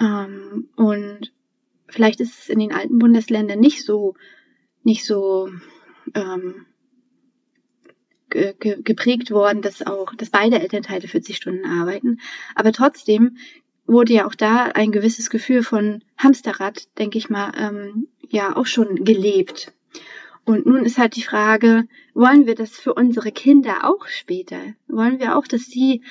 Ähm, 0.00 0.68
und 0.76 1.32
vielleicht 1.88 2.20
ist 2.20 2.38
es 2.38 2.48
in 2.48 2.58
den 2.58 2.72
alten 2.72 2.98
Bundesländern 2.98 3.60
nicht 3.60 3.84
so, 3.84 4.14
nicht 4.82 5.04
so 5.04 5.50
ähm, 6.14 6.66
ge 8.30 8.54
geprägt 8.82 9.30
worden, 9.30 9.60
dass 9.60 9.86
auch, 9.86 10.14
dass 10.14 10.30
beide 10.30 10.60
Elternteile 10.60 11.08
40 11.08 11.36
Stunden 11.36 11.66
arbeiten. 11.66 12.20
Aber 12.54 12.72
trotzdem 12.72 13.36
wurde 13.86 14.12
ja 14.12 14.26
auch 14.26 14.36
da 14.36 14.66
ein 14.66 14.92
gewisses 14.92 15.30
Gefühl 15.30 15.62
von 15.62 16.04
Hamsterrad, 16.16 16.88
denke 16.98 17.18
ich 17.18 17.28
mal, 17.28 17.52
ähm, 17.56 18.08
ja 18.28 18.56
auch 18.56 18.66
schon 18.66 19.04
gelebt. 19.04 19.72
Und 20.44 20.64
nun 20.64 20.84
ist 20.84 20.98
halt 20.98 21.16
die 21.16 21.22
Frage, 21.22 21.86
wollen 22.14 22.46
wir 22.46 22.54
das 22.54 22.70
für 22.70 22.94
unsere 22.94 23.32
Kinder 23.32 23.84
auch 23.84 24.06
später? 24.06 24.60
Wollen 24.88 25.18
wir 25.18 25.36
auch, 25.36 25.46
dass 25.46 25.66
sie 25.66 26.02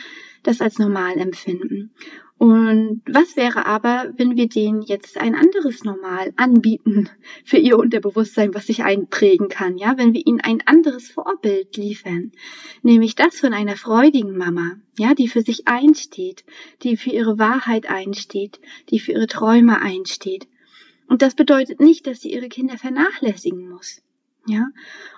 das 0.44 0.62
als 0.62 0.80
normal 0.80 1.18
empfinden? 1.18 1.92
Und 2.40 3.02
was 3.06 3.36
wäre 3.36 3.66
aber, 3.66 4.14
wenn 4.16 4.38
wir 4.38 4.48
denen 4.48 4.82
jetzt 4.82 5.18
ein 5.18 5.36
anderes 5.36 5.84
Normal 5.84 6.32
anbieten 6.38 7.10
für 7.44 7.58
ihr 7.58 7.78
Unterbewusstsein, 7.78 8.54
was 8.54 8.68
sich 8.68 8.82
einprägen 8.82 9.50
kann, 9.50 9.78
ja, 9.78 9.98
wenn 9.98 10.14
wir 10.14 10.26
ihnen 10.26 10.40
ein 10.40 10.66
anderes 10.66 11.10
Vorbild 11.10 11.76
liefern, 11.76 12.32
nämlich 12.82 13.16
das 13.16 13.42
von 13.42 13.54
einer 13.54 13.76
freudigen 13.76 14.38
Mama, 14.38 14.78
ja, 14.98 15.14
die 15.16 15.28
für 15.28 15.42
sich 15.42 15.68
einsteht, 15.68 16.46
die 16.82 16.96
für 16.96 17.10
ihre 17.10 17.40
Wahrheit 17.40 17.90
einsteht, 17.90 18.62
die 18.90 19.00
für 19.00 19.12
ihre 19.12 19.28
Träume 19.28 19.82
einsteht. 19.82 20.48
Und 21.10 21.22
das 21.22 21.36
bedeutet 21.36 21.82
nicht, 21.82 22.08
dass 22.08 22.22
sie 22.22 22.32
ihre 22.32 22.48
Kinder 22.48 22.78
vernachlässigen 22.78 23.68
muss. 23.68 24.02
Ja, 24.48 24.70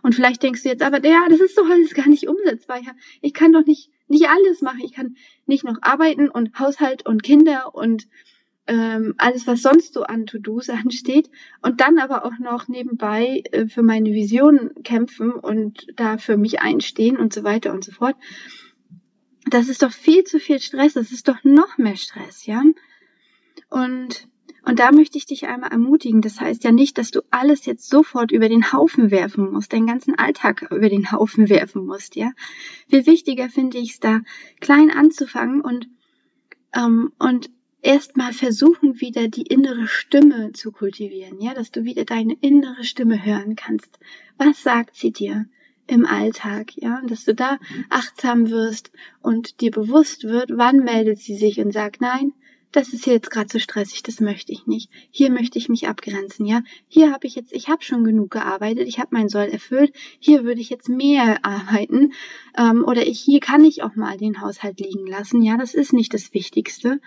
und 0.02 0.16
vielleicht 0.16 0.42
denkst 0.42 0.64
du 0.64 0.70
jetzt 0.70 0.82
aber, 0.82 1.06
ja, 1.06 1.28
das 1.30 1.40
ist 1.40 1.58
doch 1.58 1.70
alles 1.70 1.94
gar 1.94 2.10
nicht 2.10 2.28
umsetzbar. 2.28 2.82
Ich 3.22 3.34
kann 3.36 3.54
doch 3.54 3.66
nicht 3.66 3.92
nicht 4.12 4.30
alles 4.30 4.62
machen. 4.62 4.82
Ich 4.84 4.94
kann 4.94 5.16
nicht 5.48 5.64
noch 5.64 5.78
arbeiten 5.82 6.30
und 6.30 6.58
Haushalt 6.60 7.06
und 7.06 7.24
Kinder 7.24 7.74
und 7.74 8.08
ähm, 8.68 9.16
alles, 9.18 9.48
was 9.48 9.62
sonst 9.62 9.94
so 9.94 10.04
an 10.04 10.28
To-Dos 10.28 10.70
ansteht 10.70 11.30
und 11.62 11.82
dann 11.82 11.98
aber 11.98 12.26
auch 12.26 12.38
noch 12.40 12.68
nebenbei 12.68 13.44
äh, 13.52 13.68
für 13.68 13.82
meine 13.82 14.12
Vision 14.12 14.72
kämpfen 14.84 15.32
und 15.32 15.88
da 15.96 16.18
für 16.18 16.38
mich 16.38 16.62
einstehen 16.62 17.18
und 17.18 17.34
so 17.34 17.44
weiter 17.44 17.74
und 17.74 17.84
so 17.84 17.92
fort. 17.92 18.16
Das 19.50 19.68
ist 19.68 19.82
doch 19.82 19.92
viel 19.92 20.24
zu 20.24 20.40
viel 20.40 20.60
Stress. 20.60 20.94
Das 20.94 21.12
ist 21.12 21.28
doch 21.28 21.44
noch 21.44 21.78
mehr 21.80 21.96
Stress, 21.96 22.46
ja. 22.46 22.64
Und 23.70 24.28
und 24.64 24.80
da 24.80 24.92
möchte 24.92 25.18
ich 25.18 25.26
dich 25.26 25.48
einmal 25.48 25.72
ermutigen. 25.72 26.22
Das 26.22 26.40
heißt 26.40 26.64
ja 26.64 26.72
nicht, 26.72 26.98
dass 26.98 27.12
du 27.12 27.22
alles 27.32 27.66
jetzt 27.66 27.90
sofort 27.90 28.32
über 28.32 28.48
den 28.48 28.72
Haufen 28.72 29.10
werfen 29.10 29.52
musst, 29.52 29.74
deinen 29.74 29.88
ganzen 29.88 30.18
Alltag 30.18 30.68
über 30.72 30.90
den 30.90 31.12
Haufen 31.12 31.50
werfen 31.50 31.86
musst, 31.86 32.16
ja. 32.16 32.32
Viel 32.90 33.06
wichtiger 33.06 33.50
finde 33.50 33.80
ich 33.80 33.92
es 33.92 34.00
da, 34.00 34.22
klein 34.60 34.92
anzufangen 34.92 35.62
und, 35.62 35.88
ähm, 36.76 37.12
und 37.18 37.50
erstmal 37.82 38.34
versuchen, 38.34 39.02
wieder 39.02 39.28
die 39.28 39.44
innere 39.44 39.88
Stimme 39.88 40.52
zu 40.54 40.72
kultivieren, 40.72 41.42
ja, 41.42 41.54
dass 41.54 41.72
du 41.72 41.84
wieder 41.84 42.06
deine 42.06 42.36
innere 42.42 42.84
Stimme 42.84 43.26
hören 43.26 43.56
kannst. 43.56 44.00
Was 44.38 44.62
sagt 44.62 44.96
sie 44.96 45.12
dir? 45.12 45.46
im 45.88 46.06
Alltag, 46.06 46.72
ja, 46.78 47.02
dass 47.06 47.26
du 47.26 47.36
da 47.36 47.60
achtsam 47.90 48.50
wirst 48.50 48.92
und 49.22 49.60
dir 49.60 49.72
bewusst 49.72 50.24
wird, 50.24 50.52
wann 50.54 50.78
meldet 50.78 51.20
sie 51.20 51.36
sich 51.36 51.60
und 51.60 51.74
sagt, 51.74 52.00
nein, 52.00 52.32
das 52.72 52.94
ist 52.94 53.06
jetzt 53.06 53.32
gerade 53.32 53.50
so 53.52 53.60
stressig, 53.60 54.04
das 54.04 54.20
möchte 54.20 54.52
ich 54.52 54.66
nicht. 54.68 54.90
Hier 55.12 55.32
möchte 55.32 55.58
ich 55.58 55.70
mich 55.70 55.88
abgrenzen, 55.88 56.46
ja. 56.46 56.62
Hier 56.88 57.12
habe 57.12 57.28
ich 57.28 57.36
jetzt, 57.36 57.52
ich 57.52 57.68
habe 57.70 57.84
schon 57.84 58.04
genug 58.04 58.32
gearbeitet, 58.32 58.88
ich 58.88 59.00
habe 59.00 59.10
mein 59.12 59.30
Soll 59.30 59.48
erfüllt. 59.48 59.94
Hier 60.20 60.44
würde 60.44 60.62
ich 60.62 60.70
jetzt 60.70 60.90
mehr 60.90 61.40
arbeiten 61.46 62.14
ähm, 62.58 62.84
oder 62.86 63.06
ich 63.06 63.20
hier 63.20 63.40
kann 63.40 63.64
ich 63.64 63.84
auch 63.84 63.96
mal 63.96 64.18
den 64.18 64.42
Haushalt 64.42 64.80
liegen 64.80 65.08
lassen. 65.08 65.42
Ja, 65.42 65.58
das 65.58 65.74
ist 65.74 65.94
nicht 65.94 66.14
das 66.14 66.34
Wichtigste 66.34 67.00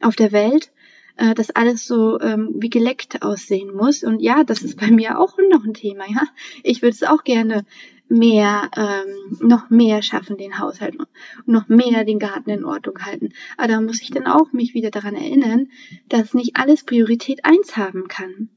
auf 0.00 0.16
der 0.16 0.32
Welt 0.32 0.72
äh, 1.16 1.34
dass 1.34 1.50
alles 1.50 1.86
so 1.86 2.18
ähm, 2.20 2.54
wie 2.56 2.70
geleckt 2.70 3.22
aussehen 3.22 3.74
muss. 3.74 4.02
Und 4.02 4.20
ja, 4.20 4.44
das 4.44 4.62
ist 4.62 4.78
bei 4.78 4.90
mir 4.90 5.18
auch 5.18 5.36
noch 5.50 5.64
ein 5.64 5.74
Thema, 5.74 6.04
ja. 6.08 6.22
Ich 6.62 6.82
würde 6.82 6.94
es 6.94 7.02
auch 7.02 7.24
gerne 7.24 7.64
mehr, 8.12 8.70
ähm, 8.76 9.38
noch 9.40 9.70
mehr 9.70 10.02
schaffen 10.02 10.36
den 10.36 10.58
Haushalt 10.58 10.96
und 10.98 11.08
noch 11.46 11.68
mehr 11.68 12.04
den 12.04 12.18
Garten 12.18 12.50
in 12.50 12.64
Ordnung 12.64 12.98
halten. 13.00 13.30
Aber 13.56 13.68
da 13.68 13.80
muss 13.80 14.02
ich 14.02 14.10
dann 14.10 14.26
auch 14.26 14.52
mich 14.52 14.74
wieder 14.74 14.90
daran 14.90 15.14
erinnern, 15.14 15.68
dass 16.08 16.34
nicht 16.34 16.56
alles 16.56 16.84
Priorität 16.84 17.44
eins 17.44 17.76
haben 17.76 18.08
kann. 18.08 18.50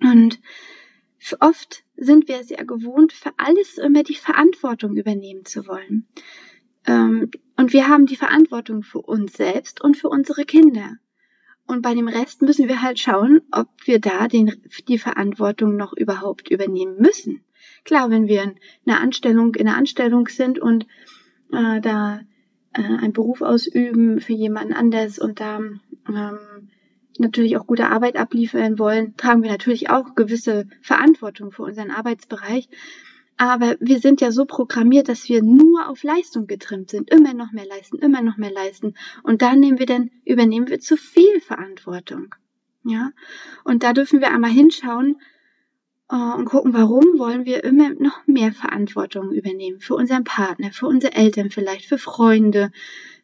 Und 0.00 0.40
oft 1.40 1.82
sind 1.96 2.28
wir 2.28 2.40
es 2.40 2.50
ja 2.50 2.62
gewohnt, 2.62 3.12
für 3.12 3.32
alles 3.36 3.78
immer 3.78 4.04
die 4.04 4.14
Verantwortung 4.14 4.96
übernehmen 4.96 5.44
zu 5.44 5.66
wollen. 5.66 6.06
Ähm, 6.86 7.30
und 7.56 7.72
wir 7.72 7.88
haben 7.88 8.06
die 8.06 8.16
Verantwortung 8.16 8.82
für 8.82 9.00
uns 9.00 9.32
selbst 9.32 9.80
und 9.82 9.96
für 9.96 10.08
unsere 10.08 10.44
Kinder. 10.44 10.96
Und 11.66 11.82
bei 11.82 11.94
dem 11.94 12.06
Rest 12.06 12.42
müssen 12.42 12.68
wir 12.68 12.82
halt 12.82 13.00
schauen, 13.00 13.40
ob 13.50 13.68
wir 13.84 13.98
da 13.98 14.28
den, 14.28 14.52
die 14.86 14.98
Verantwortung 14.98 15.76
noch 15.76 15.92
überhaupt 15.92 16.48
übernehmen 16.48 16.98
müssen. 16.98 17.42
Klar, 17.84 18.10
wenn 18.10 18.28
wir 18.28 18.42
in 18.42 18.56
einer 18.86 19.00
Anstellung, 19.00 19.54
in 19.54 19.68
einer 19.68 19.76
Anstellung 19.76 20.28
sind 20.28 20.58
und 20.58 20.86
äh, 21.52 21.80
da 21.80 22.20
äh, 22.72 22.82
einen 22.82 23.12
Beruf 23.12 23.42
ausüben 23.42 24.20
für 24.20 24.32
jemanden 24.32 24.72
anders 24.72 25.18
und 25.18 25.40
da 25.40 25.58
ähm, 25.58 26.38
natürlich 27.18 27.56
auch 27.56 27.66
gute 27.66 27.88
Arbeit 27.88 28.16
abliefern 28.16 28.78
wollen, 28.78 29.16
tragen 29.16 29.42
wir 29.42 29.50
natürlich 29.50 29.90
auch 29.90 30.14
gewisse 30.14 30.66
Verantwortung 30.82 31.52
für 31.52 31.62
unseren 31.62 31.90
Arbeitsbereich. 31.90 32.68
Aber 33.38 33.76
wir 33.80 33.98
sind 33.98 34.22
ja 34.22 34.32
so 34.32 34.46
programmiert, 34.46 35.08
dass 35.08 35.28
wir 35.28 35.42
nur 35.42 35.88
auf 35.88 36.02
Leistung 36.02 36.46
getrimmt 36.46 36.90
sind. 36.90 37.10
Immer 37.10 37.34
noch 37.34 37.52
mehr 37.52 37.66
leisten, 37.66 37.98
immer 37.98 38.22
noch 38.22 38.38
mehr 38.38 38.52
leisten. 38.52 38.94
Und 39.22 39.42
da 39.42 39.54
nehmen 39.54 39.78
wir 39.78 39.86
dann, 39.86 40.10
übernehmen 40.24 40.68
wir 40.68 40.80
zu 40.80 40.96
viel 40.96 41.40
Verantwortung. 41.40 42.34
Ja. 42.84 43.12
Und 43.64 43.82
da 43.82 43.92
dürfen 43.92 44.20
wir 44.20 44.30
einmal 44.30 44.50
hinschauen 44.50 45.16
und 46.08 46.44
gucken, 46.44 46.72
warum 46.72 47.04
wollen 47.18 47.44
wir 47.44 47.64
immer 47.64 47.90
noch 47.90 48.26
mehr 48.26 48.52
Verantwortung 48.52 49.32
übernehmen. 49.32 49.80
Für 49.80 49.94
unseren 49.94 50.24
Partner, 50.24 50.70
für 50.72 50.86
unsere 50.86 51.14
Eltern 51.14 51.50
vielleicht, 51.50 51.86
für 51.86 51.98
Freunde, 51.98 52.70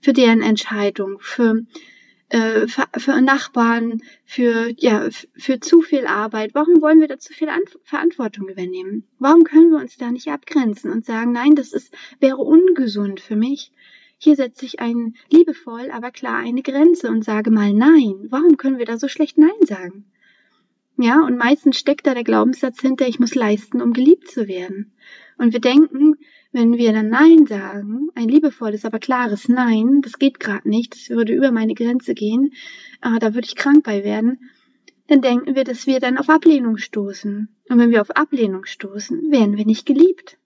für 0.00 0.12
deren 0.12 0.42
Entscheidung, 0.42 1.18
für 1.20 1.64
äh, 2.32 2.66
für, 2.66 2.86
für 2.96 3.20
Nachbarn, 3.20 4.00
für, 4.24 4.72
ja, 4.78 5.06
für 5.36 5.60
zu 5.60 5.82
viel 5.82 6.06
Arbeit. 6.06 6.54
Warum 6.54 6.80
wollen 6.80 7.00
wir 7.00 7.06
da 7.08 7.18
zu 7.18 7.34
viel 7.34 7.50
An 7.50 7.60
Verantwortung 7.84 8.48
übernehmen? 8.48 9.06
Warum 9.18 9.44
können 9.44 9.70
wir 9.70 9.78
uns 9.78 9.98
da 9.98 10.10
nicht 10.10 10.28
abgrenzen 10.28 10.90
und 10.90 11.04
sagen, 11.04 11.32
nein, 11.32 11.54
das 11.54 11.74
ist, 11.74 11.94
wäre 12.20 12.38
ungesund 12.38 13.20
für 13.20 13.36
mich? 13.36 13.70
Hier 14.16 14.34
setze 14.36 14.64
ich 14.64 14.80
ein 14.80 15.14
liebevoll, 15.30 15.90
aber 15.90 16.10
klar 16.10 16.38
eine 16.38 16.62
Grenze 16.62 17.10
und 17.10 17.22
sage 17.22 17.50
mal 17.50 17.74
Nein. 17.74 18.28
Warum 18.30 18.56
können 18.56 18.78
wir 18.78 18.86
da 18.86 18.96
so 18.96 19.08
schlecht 19.08 19.36
Nein 19.36 19.50
sagen? 19.66 20.06
Ja, 20.98 21.24
und 21.24 21.38
meistens 21.38 21.78
steckt 21.78 22.06
da 22.06 22.14
der 22.14 22.24
Glaubenssatz 22.24 22.80
hinter, 22.80 23.08
ich 23.08 23.18
muss 23.18 23.34
leisten, 23.34 23.80
um 23.80 23.92
geliebt 23.92 24.28
zu 24.28 24.46
werden. 24.46 24.92
Und 25.38 25.52
wir 25.52 25.60
denken, 25.60 26.16
wenn 26.52 26.76
wir 26.76 26.92
dann 26.92 27.08
Nein 27.08 27.46
sagen, 27.46 28.08
ein 28.14 28.28
liebevolles, 28.28 28.84
aber 28.84 28.98
klares 28.98 29.48
Nein, 29.48 30.02
das 30.02 30.18
geht 30.18 30.38
gerade 30.38 30.68
nicht, 30.68 30.94
das 30.94 31.08
würde 31.08 31.32
über 31.32 31.50
meine 31.50 31.74
Grenze 31.74 32.14
gehen, 32.14 32.52
äh, 33.00 33.18
da 33.18 33.34
würde 33.34 33.46
ich 33.46 33.56
krank 33.56 33.84
bei 33.84 34.04
werden, 34.04 34.50
dann 35.08 35.22
denken 35.22 35.54
wir, 35.54 35.64
dass 35.64 35.86
wir 35.86 35.98
dann 35.98 36.18
auf 36.18 36.28
Ablehnung 36.28 36.76
stoßen. 36.76 37.48
Und 37.68 37.78
wenn 37.78 37.90
wir 37.90 38.02
auf 38.02 38.10
Ablehnung 38.10 38.66
stoßen, 38.66 39.30
werden 39.30 39.56
wir 39.56 39.66
nicht 39.66 39.86
geliebt. 39.86 40.38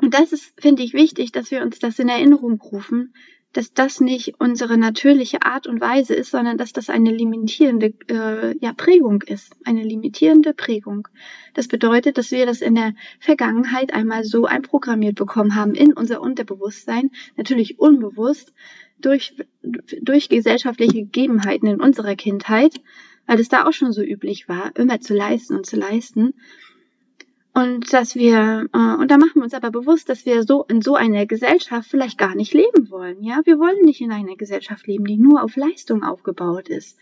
Und 0.00 0.12
das 0.14 0.32
ist, 0.32 0.52
finde 0.60 0.82
ich, 0.82 0.92
wichtig, 0.92 1.32
dass 1.32 1.50
wir 1.50 1.62
uns 1.62 1.78
das 1.78 1.98
in 1.98 2.08
Erinnerung 2.08 2.60
rufen, 2.60 3.14
dass 3.54 3.72
das 3.72 4.00
nicht 4.00 4.34
unsere 4.38 4.76
natürliche 4.76 5.42
Art 5.42 5.66
und 5.66 5.80
Weise 5.80 6.14
ist, 6.14 6.32
sondern 6.32 6.58
dass 6.58 6.72
das 6.72 6.90
eine 6.90 7.10
limitierende 7.10 7.94
äh, 8.08 8.58
ja, 8.58 8.72
Prägung 8.72 9.22
ist, 9.22 9.56
eine 9.64 9.82
limitierende 9.82 10.52
Prägung. 10.52 11.08
Das 11.54 11.68
bedeutet, 11.68 12.18
dass 12.18 12.32
wir 12.32 12.46
das 12.46 12.60
in 12.60 12.74
der 12.74 12.94
Vergangenheit 13.20 13.94
einmal 13.94 14.24
so 14.24 14.44
einprogrammiert 14.44 15.14
bekommen 15.14 15.54
haben 15.54 15.74
in 15.74 15.92
unser 15.92 16.20
Unterbewusstsein, 16.20 17.10
natürlich 17.36 17.78
unbewusst 17.78 18.52
durch, 19.00 19.34
durch 20.02 20.28
gesellschaftliche 20.28 21.04
Gegebenheiten 21.04 21.68
in 21.68 21.80
unserer 21.80 22.16
Kindheit, 22.16 22.74
weil 23.26 23.38
es 23.38 23.48
da 23.48 23.66
auch 23.66 23.72
schon 23.72 23.92
so 23.92 24.02
üblich 24.02 24.48
war, 24.48 24.74
immer 24.76 25.00
zu 25.00 25.14
leisten 25.14 25.56
und 25.56 25.64
zu 25.64 25.76
leisten. 25.76 26.34
Und 27.54 27.92
dass 27.92 28.16
wir, 28.16 28.68
äh, 28.72 29.00
und 29.00 29.10
da 29.12 29.16
machen 29.16 29.36
wir 29.36 29.44
uns 29.44 29.54
aber 29.54 29.70
bewusst, 29.70 30.08
dass 30.08 30.26
wir 30.26 30.42
so 30.42 30.64
in 30.64 30.82
so 30.82 30.96
einer 30.96 31.24
Gesellschaft 31.24 31.88
vielleicht 31.88 32.18
gar 32.18 32.34
nicht 32.34 32.52
leben 32.52 32.90
wollen. 32.90 33.22
Ja, 33.22 33.42
wir 33.44 33.60
wollen 33.60 33.84
nicht 33.84 34.00
in 34.00 34.10
einer 34.10 34.34
Gesellschaft 34.34 34.88
leben, 34.88 35.04
die 35.04 35.16
nur 35.16 35.42
auf 35.42 35.54
Leistung 35.54 36.02
aufgebaut 36.02 36.68
ist. 36.68 36.98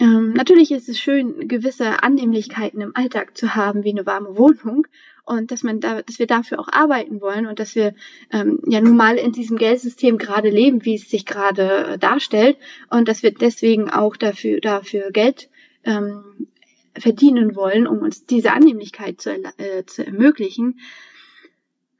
Ähm, 0.00 0.32
natürlich 0.32 0.72
ist 0.72 0.88
es 0.88 0.98
schön, 0.98 1.46
gewisse 1.46 2.02
Annehmlichkeiten 2.02 2.80
im 2.80 2.96
Alltag 2.96 3.36
zu 3.36 3.54
haben, 3.54 3.84
wie 3.84 3.90
eine 3.90 4.04
warme 4.04 4.36
Wohnung 4.36 4.88
und 5.24 5.50
dass 5.50 5.62
man 5.62 5.80
da, 5.80 6.02
dass 6.02 6.18
wir 6.18 6.26
dafür 6.26 6.58
auch 6.58 6.68
arbeiten 6.68 7.20
wollen 7.20 7.46
und 7.46 7.60
dass 7.60 7.74
wir 7.74 7.94
ähm, 8.30 8.60
ja 8.66 8.80
nun 8.80 8.96
mal 8.96 9.16
in 9.16 9.32
diesem 9.32 9.56
Geldsystem 9.56 10.18
gerade 10.18 10.50
leben, 10.50 10.84
wie 10.84 10.96
es 10.96 11.08
sich 11.08 11.24
gerade 11.24 11.96
darstellt 11.98 12.58
und 12.90 13.08
dass 13.08 13.22
wir 13.22 13.32
deswegen 13.32 13.88
auch 13.88 14.16
dafür 14.16 14.60
dafür 14.60 15.12
Geld 15.12 15.48
ähm, 15.84 16.48
verdienen 16.98 17.56
wollen, 17.56 17.86
um 17.86 17.98
uns 17.98 18.26
diese 18.26 18.52
Annehmlichkeit 18.52 19.20
zu, 19.20 19.30
äh, 19.58 19.84
zu 19.86 20.06
ermöglichen. 20.06 20.80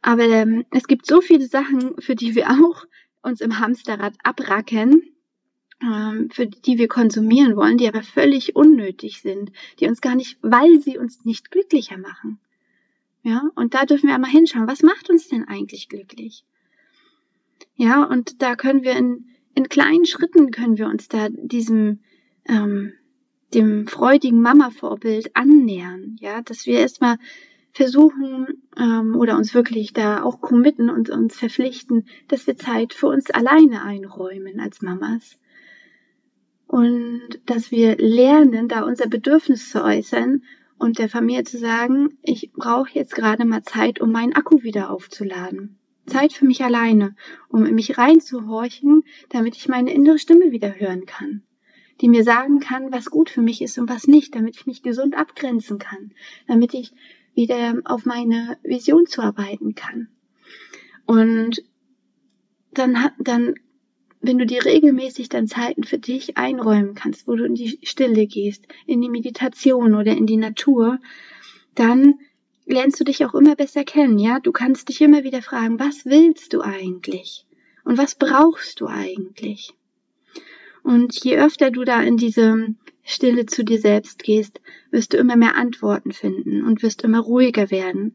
Aber 0.03 0.25
ähm, 0.25 0.65
es 0.71 0.87
gibt 0.87 1.07
so 1.07 1.21
viele 1.21 1.47
Sachen, 1.47 2.01
für 2.01 2.15
die 2.15 2.35
wir 2.35 2.51
auch 2.51 2.85
uns 3.23 3.41
im 3.41 3.59
Hamsterrad 3.59 4.15
abracken, 4.23 5.03
ähm, 5.83 6.31
für 6.31 6.47
die 6.47 6.79
wir 6.79 6.89
konsumieren 6.89 7.57
wollen, 7.57 7.77
die 7.77 7.89
aber 7.89 8.03
völlig 8.03 8.57
unnötig 8.57 9.21
sind, 9.21 9.53
die 9.81 9.87
uns 9.87 10.01
gar 10.01 10.15
nicht, 10.15 10.39
weil 10.43 10.81
sie 10.81 10.97
uns 10.97 11.25
nicht 11.25 11.51
glücklicher 11.51 11.99
machen. 11.99 12.39
Ja, 13.23 13.43
und 13.57 13.75
da 13.75 13.85
dürfen 13.85 14.07
wir 14.07 14.15
einmal 14.15 14.31
hinschauen, 14.31 14.69
was 14.69 14.83
macht 14.83 15.11
uns 15.11 15.29
denn 15.29 15.49
eigentlich 15.49 15.89
glücklich? 15.89 16.45
Ja, 17.75 18.05
und 18.05 18.41
da 18.41 18.55
können 18.55 18.85
wir 18.85 18.93
in, 18.93 19.27
in 19.55 19.69
kleinen 19.69 20.07
Schritten 20.07 20.53
können 20.53 20.79
wir 20.79 20.87
uns 20.87 21.09
da 21.09 21.29
diesem 21.31 22.01
ähm, 22.47 22.93
dem 23.55 23.87
freudigen 23.87 24.41
Mama-Vorbild 24.41 25.37
annähern, 25.37 26.17
ja, 26.21 26.43
dass 26.43 26.67
wir 26.67 26.81
erstmal 26.81 27.17
versuchen 27.73 28.63
ähm, 28.77 29.15
oder 29.17 29.37
uns 29.37 29.55
wirklich 29.55 29.93
da 29.93 30.23
auch 30.23 30.41
committen 30.41 30.91
und 30.91 31.11
uns 31.11 31.37
verpflichten, 31.37 32.07
dass 32.29 32.47
wir 32.47 32.57
Zeit 32.57 32.95
für 32.95 33.07
uns 33.07 33.31
alleine 33.31 33.83
einräumen 33.83 34.61
als 34.61 34.81
Mamas. 34.83 35.39
Und 36.67 37.39
dass 37.45 37.71
wir 37.71 37.97
lernen, 37.97 38.67
da 38.67 38.83
unser 38.83 39.07
Bedürfnis 39.07 39.71
zu 39.71 39.85
äußern 39.85 40.43
und 40.79 40.99
der 40.99 41.09
Familie 41.09 41.45
zu 41.45 41.59
sagen, 41.59 42.19
ich 42.23 42.51
brauche 42.53 42.91
jetzt 42.93 43.15
gerade 43.15 43.45
mal 43.45 43.63
Zeit, 43.63 44.01
um 44.01 44.11
meinen 44.11 44.33
Akku 44.33 44.63
wieder 44.63 44.91
aufzuladen. 44.91 45.79
Zeit 46.07 46.33
für 46.33 46.47
mich 46.47 46.65
alleine, 46.65 47.15
um 47.49 47.67
in 47.67 47.75
mich 47.75 47.99
reinzuhorchen, 47.99 49.03
damit 49.29 49.55
ich 49.57 49.69
meine 49.69 49.93
innere 49.93 50.19
Stimme 50.19 50.51
wieder 50.51 50.75
hören 50.81 51.05
kann 51.05 51.43
die 52.01 52.09
mir 52.09 52.25
sagen 52.25 52.61
kann, 52.61 52.93
was 52.93 53.11
gut 53.11 53.31
für 53.31 53.43
mich 53.43 53.63
ist 53.63 53.79
und 53.79 53.89
was 53.89 54.07
nicht, 54.07 54.35
damit 54.35 54.57
ich 54.57 54.67
mich 54.67 54.83
gesund 54.83 55.17
abgrenzen 55.17 55.79
kann, 55.79 56.13
damit 56.47 56.75
ich 56.75 56.93
wieder 57.35 57.81
auf 57.85 58.05
meine 58.05 58.59
Vision 58.63 59.07
zuarbeiten 59.07 59.75
kann. 59.75 60.09
Und 61.07 61.63
dann, 62.73 63.11
dann, 63.19 63.55
wenn 64.21 64.39
du 64.39 64.47
dir 64.47 64.65
regelmäßig 64.65 65.29
dann 65.29 65.47
Zeiten 65.47 65.85
für 65.85 65.99
dich 65.99 66.37
einräumen 66.37 66.95
kannst, 66.95 67.29
wo 67.29 67.37
du 67.37 67.45
in 67.45 67.55
die 67.55 67.79
Stille 67.83 68.27
gehst, 68.27 68.67
in 68.87 69.01
die 69.01 69.09
Meditation 69.09 69.95
oder 69.95 70.17
in 70.17 70.27
die 70.27 70.37
Natur, 70.37 70.99
dann 71.75 72.15
lernst 72.67 72.99
du 72.99 73.05
dich 73.05 73.25
auch 73.25 73.35
immer 73.35 73.55
besser 73.55 73.85
kennen, 73.85 74.19
ja? 74.19 74.41
Du 74.41 74.53
kannst 74.53 74.89
dich 74.89 75.01
immer 75.01 75.25
wieder 75.25 75.43
fragen, 75.43 75.79
was 75.79 76.05
willst 76.05 76.53
du 76.53 76.61
eigentlich? 76.63 77.47
Und 77.85 77.99
was 77.99 78.17
brauchst 78.17 78.81
du 78.81 78.89
eigentlich? 78.89 79.73
Und 80.87 81.25
je 81.25 81.37
öfter 81.37 81.73
du 81.73 81.83
da 81.83 82.01
in 82.01 82.17
diese 82.17 82.69
Stille 83.03 83.47
zu 83.47 83.65
dir 83.65 83.81
selbst 83.81 84.23
gehst, 84.23 84.61
wirst 84.93 85.13
du 85.13 85.17
immer 85.17 85.35
mehr 85.35 85.57
Antworten 85.57 86.13
finden 86.13 86.65
und 86.65 86.85
wirst 86.85 87.03
immer 87.03 87.19
ruhiger 87.19 87.73
werden. 87.73 88.15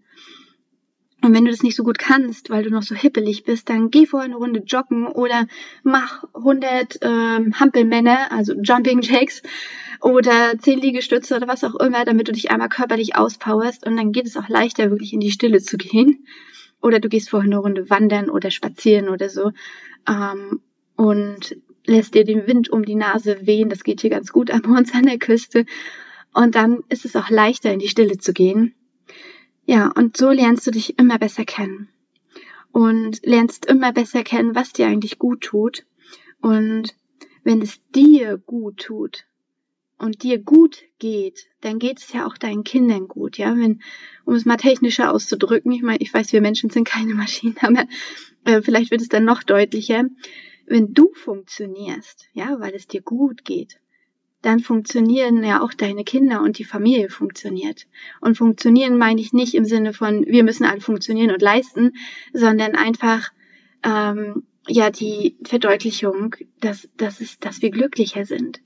Und 1.22 1.34
wenn 1.34 1.44
du 1.44 1.52
das 1.52 1.64
nicht 1.64 1.76
so 1.76 1.84
gut 1.84 2.00
kannst, 2.00 2.50
weil 2.50 2.64
du 2.64 2.70
noch 2.70 2.82
so 2.82 2.96
hippelig 2.96 3.44
bist, 3.44 3.68
dann 3.68 3.90
geh 3.92 4.06
vorher 4.06 4.28
eine 4.30 4.38
Runde 4.38 4.62
joggen 4.66 5.06
oder 5.06 5.48
mach 5.84 6.24
100 6.34 7.00
ähm, 7.02 7.60
Hampelmänner, 7.60 8.32
also 8.32 8.54
Jumping 8.54 9.02
Jacks 9.02 9.44
oder 10.00 10.58
10 10.58 10.80
Liegestütze 10.80 11.36
oder 11.36 11.50
was 11.50 11.66
auch 11.66 11.76
immer, 11.76 12.06
damit 12.06 12.30
du 12.30 12.32
dich 12.32 12.52
einmal 12.52 12.70
körperlich 12.70 13.18
auspowerst 13.18 13.86
und 13.86 13.98
dann 13.98 14.14
geht 14.14 14.28
es 14.28 14.38
auch 14.38 14.48
leichter, 14.48 14.92
wirklich 14.92 15.12
in 15.12 15.20
die 15.20 15.32
Stille 15.32 15.62
zu 15.62 15.76
gehen. 15.76 16.26
Oder 16.82 17.02
du 17.02 17.10
gehst 17.10 17.32
vorher 17.32 17.48
eine 17.48 17.58
Runde 17.58 17.90
wandern 17.90 18.30
oder 18.30 18.50
spazieren 18.50 19.10
oder 19.10 19.28
so. 19.28 19.52
Ähm, 20.08 20.62
und 21.02 21.58
lässt 21.88 22.14
dir 22.14 22.24
den 22.24 22.46
Wind 22.46 22.70
um 22.70 22.86
die 22.86 22.94
Nase 22.94 23.48
wehen. 23.48 23.70
Das 23.70 23.84
geht 23.84 24.02
hier 24.02 24.12
ganz 24.12 24.32
gut 24.32 24.52
an 24.52 24.66
uns 24.66 24.94
an 24.94 25.08
der 25.08 25.18
Küste. 25.18 25.66
Und 26.32 26.54
dann 26.54 26.84
ist 26.90 27.06
es 27.06 27.16
auch 27.16 27.32
leichter, 27.32 27.74
in 27.74 27.80
die 27.80 27.88
Stille 27.88 28.20
zu 28.20 28.34
gehen. 28.34 28.76
Ja, 29.66 29.92
und 29.96 30.16
so 30.16 30.30
lernst 30.30 30.68
du 30.68 30.70
dich 30.70 31.00
immer 31.00 31.18
besser 31.18 31.44
kennen. 31.44 31.90
Und 32.72 33.26
lernst 33.26 33.66
immer 33.66 33.92
besser 33.94 34.22
kennen, 34.24 34.54
was 34.54 34.74
dir 34.74 34.86
eigentlich 34.86 35.18
gut 35.18 35.42
tut. 35.42 35.88
Und 36.40 36.96
wenn 37.44 37.64
es 37.64 37.80
dir 37.96 38.38
gut 38.38 38.78
tut 38.78 39.26
und 39.98 40.22
dir 40.22 40.38
gut 40.38 40.84
geht, 41.00 41.48
dann 41.62 41.80
geht 41.80 41.98
es 41.98 42.14
ja 42.14 42.28
auch 42.28 42.38
deinen 42.38 42.64
Kindern 42.64 43.08
gut, 43.08 43.40
ja, 43.40 43.56
wenn, 43.58 43.82
um 44.26 44.36
es 44.36 44.46
mal 44.46 44.58
technischer 44.58 45.12
auszudrücken, 45.12 45.72
ich 45.72 45.82
meine, 45.82 46.00
ich 46.00 46.14
weiß, 46.14 46.32
wir 46.32 46.42
Menschen 46.42 46.70
sind 46.70 46.88
keine 46.88 47.14
Maschinen, 47.14 47.56
aber 47.62 47.86
äh, 48.46 48.62
vielleicht 48.62 48.92
wird 48.92 49.02
es 49.02 49.10
dann 49.10 49.26
noch 49.26 49.44
deutlicher, 49.44 50.06
wenn 50.72 50.94
du 50.94 51.12
funktionierst, 51.14 52.30
ja, 52.34 52.60
weil 52.60 52.74
es 52.74 52.88
dir 52.88 53.02
gut 53.02 53.44
geht, 53.44 53.80
dann 54.42 54.60
funktionieren 54.60 55.44
ja 55.44 55.62
auch 55.62 55.74
deine 55.74 56.04
Kinder 56.04 56.42
und 56.42 56.58
die 56.58 56.64
Familie 56.64 57.10
funktioniert. 57.10 57.88
Und 58.22 58.38
funktionieren 58.38 58.98
meine 58.98 59.22
ich 59.22 59.34
nicht 59.34 59.54
im 59.54 59.66
Sinne 59.66 59.94
von, 59.94 60.26
wir 60.26 60.44
müssen 60.44 60.66
alle 60.66 60.82
funktionieren 60.82 61.32
und 61.32 61.42
leisten, 61.42 61.94
sondern 62.34 62.76
einfach, 62.76 63.32
ähm, 63.84 64.44
ja, 64.68 64.90
die 64.90 65.38
Verdeutlichung, 65.44 66.36
dass, 66.60 66.90
dass, 66.98 67.20
es, 67.20 67.38
dass 67.40 67.62
wir 67.62 67.70
glücklicher 67.70 68.26
sind. 68.26 68.62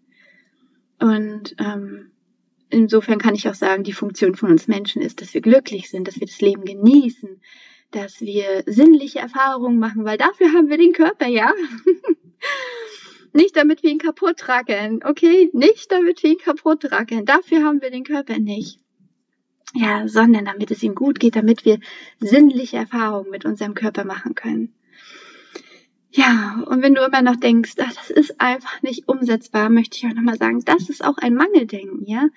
Und 0.99 1.55
ähm, 1.59 2.11
insofern 2.69 3.17
kann 3.17 3.35
ich 3.35 3.49
auch 3.49 3.55
sagen, 3.55 3.83
die 3.83 3.93
Funktion 3.93 4.35
von 4.35 4.51
uns 4.51 4.67
Menschen 4.67 5.01
ist, 5.01 5.21
dass 5.21 5.33
wir 5.33 5.41
glücklich 5.41 5.89
sind, 5.89 6.07
dass 6.07 6.19
wir 6.19 6.27
das 6.27 6.39
Leben 6.39 6.65
genießen, 6.65 7.41
dass 7.95 8.21
wir 8.21 8.63
sinnliche 8.65 9.19
Erfahrungen 9.19 9.79
machen, 9.79 10.05
weil 10.05 10.17
dafür 10.17 10.51
haben 10.53 10.69
wir 10.69 10.77
den 10.77 10.93
Körper, 10.93 11.27
ja. 11.27 11.53
nicht 13.33 13.55
damit 13.55 13.83
wir 13.83 13.91
ihn 13.91 13.99
kaputt 13.99 14.37
tragen, 14.37 15.01
okay? 15.03 15.49
Nicht 15.53 15.91
damit 15.91 16.23
wir 16.23 16.31
ihn 16.31 16.37
kaputt 16.37 16.81
tragen. 16.81 17.25
Dafür 17.25 17.63
haben 17.63 17.81
wir 17.81 17.91
den 17.91 18.03
Körper 18.03 18.37
nicht. 18.39 18.79
Ja, 19.73 20.07
sondern 20.07 20.45
damit 20.45 20.71
es 20.71 20.83
ihm 20.83 20.95
gut 20.95 21.19
geht, 21.19 21.35
damit 21.35 21.65
wir 21.65 21.79
sinnliche 22.19 22.77
Erfahrungen 22.77 23.29
mit 23.29 23.45
unserem 23.45 23.73
Körper 23.73 24.05
machen 24.05 24.35
können. 24.35 24.73
Ja, 26.11 26.63
und 26.67 26.81
wenn 26.81 26.95
du 26.95 27.03
immer 27.03 27.21
noch 27.21 27.35
denkst, 27.35 27.73
ach, 27.79 27.93
das 27.93 28.09
ist 28.09 28.39
einfach 28.39 28.81
nicht 28.83 29.09
umsetzbar, 29.09 29.69
möchte 29.69 29.97
ich 29.97 30.05
auch 30.05 30.15
nochmal 30.15 30.37
sagen, 30.37 30.63
das 30.63 30.89
ist 30.89 31.03
auch 31.03 31.17
ein 31.17 31.33
Mangeldenken, 31.33 32.05
ja. 32.05 32.29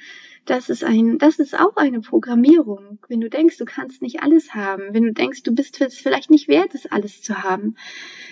Das 0.48 0.70
ist 0.70 0.82
ein, 0.82 1.18
das 1.18 1.38
ist 1.38 1.54
auch 1.54 1.76
eine 1.76 2.00
Programmierung. 2.00 3.00
Wenn 3.06 3.20
du 3.20 3.28
denkst, 3.28 3.58
du 3.58 3.66
kannst 3.66 4.00
nicht 4.00 4.22
alles 4.22 4.54
haben, 4.54 4.94
wenn 4.94 5.02
du 5.02 5.12
denkst, 5.12 5.42
du 5.42 5.54
bist 5.54 5.78
es 5.82 5.98
vielleicht 5.98 6.30
nicht 6.30 6.48
wert, 6.48 6.74
es 6.74 6.90
alles 6.90 7.20
zu 7.20 7.42
haben, 7.42 7.76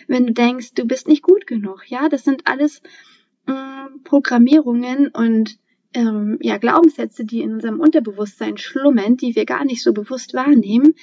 wenn 0.08 0.26
du 0.26 0.32
denkst, 0.32 0.73
du 0.73 0.87
bist 0.87 1.08
nicht 1.08 1.20
gut 1.20 1.46
genug, 1.46 1.82
ja, 1.88 2.08
das 2.08 2.25
sind 2.25 2.46
alles 2.46 2.80
ähm, 3.46 4.00
Programmierungen 4.02 5.08
und 5.08 5.58
ähm, 5.92 6.38
ja, 6.40 6.56
Glaubenssätze, 6.56 7.26
die 7.26 7.42
in 7.42 7.52
unserem 7.52 7.80
Unterbewusstsein 7.80 8.56
schlummern, 8.56 9.18
die 9.18 9.37
wir 9.37 9.44
gar 9.44 9.66
nicht 9.66 9.82
so 9.82 9.92
bewusst 9.92 10.32
wahrnehmen, 10.32 10.94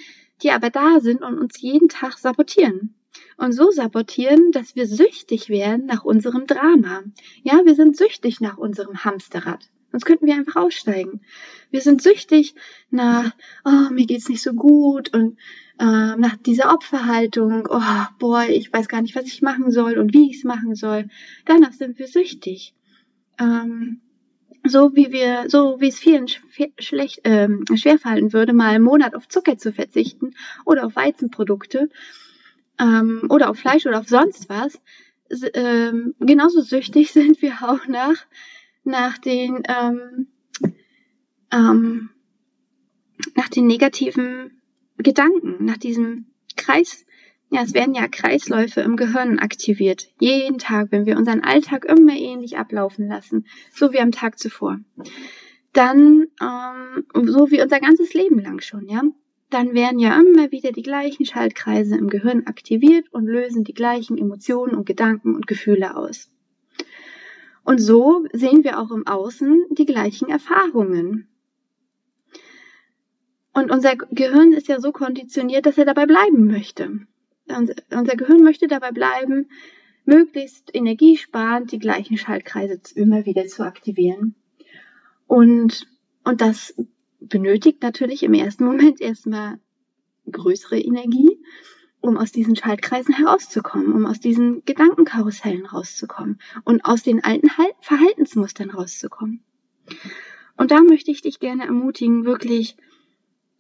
die 0.42 0.50
aber 0.50 0.72
da 0.72 1.00
sind 1.00 1.22
und 1.22 1.38
uns 1.38 1.62
jeden 1.62 1.90
Tag 1.90 2.18
sabotieren 2.18 2.96
und 3.38 3.52
so 3.52 3.70
sabotieren, 3.70 4.52
dass 4.52 4.76
wir 4.76 4.88
süchtig 4.88 5.50
werden 5.50 5.86
nach 5.86 6.04
unserem 6.04 6.48
Drama. 6.48 7.04
Ja, 7.44 7.62
wir 7.66 7.76
sind 7.76 7.98
süchtig 7.98 8.42
nach 8.42 8.58
unserem 8.58 9.06
Hamsterrad. 9.06 9.70
Sonst 9.94 10.06
könnten 10.06 10.26
wir 10.26 10.34
einfach 10.34 10.56
aussteigen. 10.56 11.22
Wir 11.70 11.80
sind 11.80 12.02
süchtig 12.02 12.56
nach, 12.90 13.32
oh, 13.64 13.92
mir 13.92 14.08
geht's 14.08 14.28
nicht 14.28 14.42
so 14.42 14.54
gut 14.54 15.14
und 15.14 15.38
äh, 15.80 16.16
nach 16.16 16.36
dieser 16.36 16.74
Opferhaltung, 16.74 17.68
oh, 17.70 18.06
boah, 18.18 18.44
ich 18.50 18.74
weiß 18.74 18.88
gar 18.88 19.04
nicht, 19.04 19.16
was 19.16 19.26
ich 19.26 19.44
machen 19.44 19.70
soll 19.70 20.00
und 20.00 20.12
wie 20.16 20.32
ich 20.32 20.38
es 20.38 20.44
machen 20.46 20.74
soll. 20.74 21.10
Danach 21.46 21.74
sind 21.74 22.00
wir 22.00 22.08
süchtig. 22.08 22.74
Ähm, 23.40 24.02
so 24.66 24.96
wie 24.96 25.12
wir, 25.12 25.46
so 25.48 25.80
wie 25.80 25.90
es 25.90 26.00
vielen 26.00 26.26
schlecht, 26.80 27.22
ähm, 27.24 27.64
schwerfallen 27.76 28.34
würde, 28.34 28.54
mal 28.54 28.74
einen 28.74 28.84
Monat 28.84 29.14
auf 29.14 29.28
Zucker 29.28 29.60
zu 29.60 29.74
verzichten 29.74 30.34
oder 30.66 30.88
auf 30.88 30.96
Weizenprodukte 30.96 31.90
ähm, 32.80 33.28
oder 33.30 33.52
auf 33.52 33.60
Fleisch 33.60 33.86
oder 33.86 34.00
auf 34.00 34.10
sonst 34.10 34.50
was, 34.50 34.82
ähm, 35.54 36.16
genauso 36.20 36.62
süchtig 36.62 37.12
sind 37.14 37.42
wir 37.42 37.54
auch 37.62 37.88
nach, 37.88 38.26
nach 38.84 39.18
den, 39.18 39.64
ähm, 39.68 40.28
ähm, 41.52 42.10
nach 43.36 43.50
den 43.50 43.68
negativen 43.68 44.62
Gedanken, 44.98 45.66
nach 45.66 45.78
diesem 45.78 46.28
Kreis, 46.56 47.06
ja, 47.50 47.62
es 47.62 47.74
werden 47.74 47.94
ja 47.94 48.08
Kreisläufe 48.08 48.82
im 48.82 48.96
Gehirn 48.96 49.40
aktiviert. 49.40 50.10
Jeden 50.20 50.58
Tag, 50.58 50.92
wenn 50.92 51.06
wir 51.06 51.18
unseren 51.18 51.42
Alltag 51.42 51.86
immer 51.86 52.16
ähnlich 52.16 52.58
ablaufen 52.58 53.08
lassen, 53.08 53.46
so 53.72 53.94
wie 53.94 54.00
am 54.00 54.12
Tag 54.12 54.40
zuvor. 54.40 54.80
Dann, 55.72 56.28
ähm, 56.42 57.06
so 57.28 57.52
wie 57.52 57.62
unser 57.62 57.80
ganzes 57.80 58.14
Leben 58.14 58.40
lang 58.40 58.62
schon, 58.62 58.88
ja 58.88 59.04
dann 59.54 59.76
werden 59.76 60.00
ja 60.00 60.20
immer 60.20 60.52
wieder 60.52 60.72
die 60.72 60.82
gleichen 60.82 61.26
Schaltkreise 61.26 61.96
im 61.96 62.10
Gehirn 62.10 62.48
aktiviert 62.48 63.14
und 63.14 63.28
lösen 63.28 63.64
die 63.64 63.76
gleichen 63.76 64.18
Emotionen 64.18 64.74
und 64.74 64.86
Gedanken 64.86 65.36
und 65.36 65.46
Gefühle 65.46 65.96
aus. 65.96 66.32
Und 67.64 67.80
so 67.80 68.26
sehen 68.34 68.64
wir 68.64 68.80
auch 68.80 68.92
im 68.92 69.08
Außen 69.08 69.68
die 69.72 69.86
gleichen 69.86 70.30
Erfahrungen. 70.30 71.28
Und 73.54 73.72
unser 73.72 73.96
Gehirn 73.96 74.52
ist 74.52 74.68
ja 74.68 74.80
so 74.80 74.92
konditioniert, 74.92 75.66
dass 75.66 75.78
er 75.78 75.86
dabei 75.86 76.06
bleiben 76.06 76.48
möchte. 76.48 77.00
Unser 77.48 78.16
Gehirn 78.16 78.44
möchte 78.44 78.68
dabei 78.68 78.92
bleiben, 78.92 79.50
möglichst 80.06 80.74
energiesparend 80.74 81.72
die 81.72 81.80
gleichen 81.80 82.18
Schaltkreise 82.18 82.80
immer 82.96 83.26
wieder 83.26 83.46
zu 83.46 83.64
aktivieren. 83.64 84.36
Und, 85.28 85.88
und 86.24 86.42
das 86.42 86.76
benötigt 87.20 87.82
natürlich 87.82 88.24
im 88.24 88.34
ersten 88.34 88.66
Moment 88.66 89.00
erstmal 89.00 89.60
größere 90.30 90.80
Energie, 90.80 91.40
um 92.04 92.18
aus 92.18 92.34
diesen 92.34 92.58
Schaltkreisen 92.58 93.16
herauszukommen, 93.16 93.94
um 93.94 94.06
aus 94.06 94.20
diesen 94.20 94.64
Gedankenkarussellen 94.66 95.66
rauszukommen 95.66 96.40
und 96.66 96.84
aus 96.84 97.02
den 97.02 97.24
alten 97.24 97.50
Verhaltensmustern 97.80 98.72
rauszukommen. 98.72 99.42
Und 100.58 100.72
da 100.72 100.82
möchte 100.82 101.12
ich 101.12 101.22
dich 101.22 101.40
gerne 101.40 101.66
ermutigen, 101.66 102.26
wirklich 102.26 102.76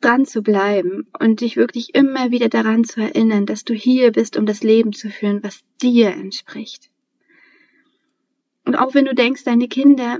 dran 0.01 0.25
zu 0.25 0.41
bleiben 0.41 1.07
und 1.17 1.39
dich 1.39 1.55
wirklich 1.55 1.95
immer 1.95 2.31
wieder 2.31 2.49
daran 2.49 2.83
zu 2.83 3.01
erinnern, 3.01 3.45
dass 3.45 3.63
du 3.63 3.73
hier 3.73 4.11
bist, 4.11 4.35
um 4.35 4.45
das 4.45 4.61
Leben 4.61 4.91
zu 4.91 5.09
führen, 5.09 5.41
was 5.41 5.63
dir 5.81 6.09
entspricht. 6.09 6.91
Und 8.65 8.75
auch 8.75 8.93
wenn 8.93 9.05
du 9.05 9.15
denkst, 9.15 9.45
deine 9.45 9.69
Kinder 9.69 10.19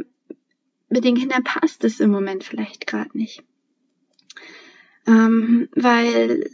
mit 0.87 1.03
den 1.03 1.15
Kindern 1.15 1.43
passt 1.43 1.83
es 1.83 1.99
im 1.99 2.09
Moment 2.09 2.45
vielleicht 2.45 2.87
gerade 2.87 3.17
nicht. 3.17 3.43
Ähm, 5.07 5.67
weil, 5.75 6.49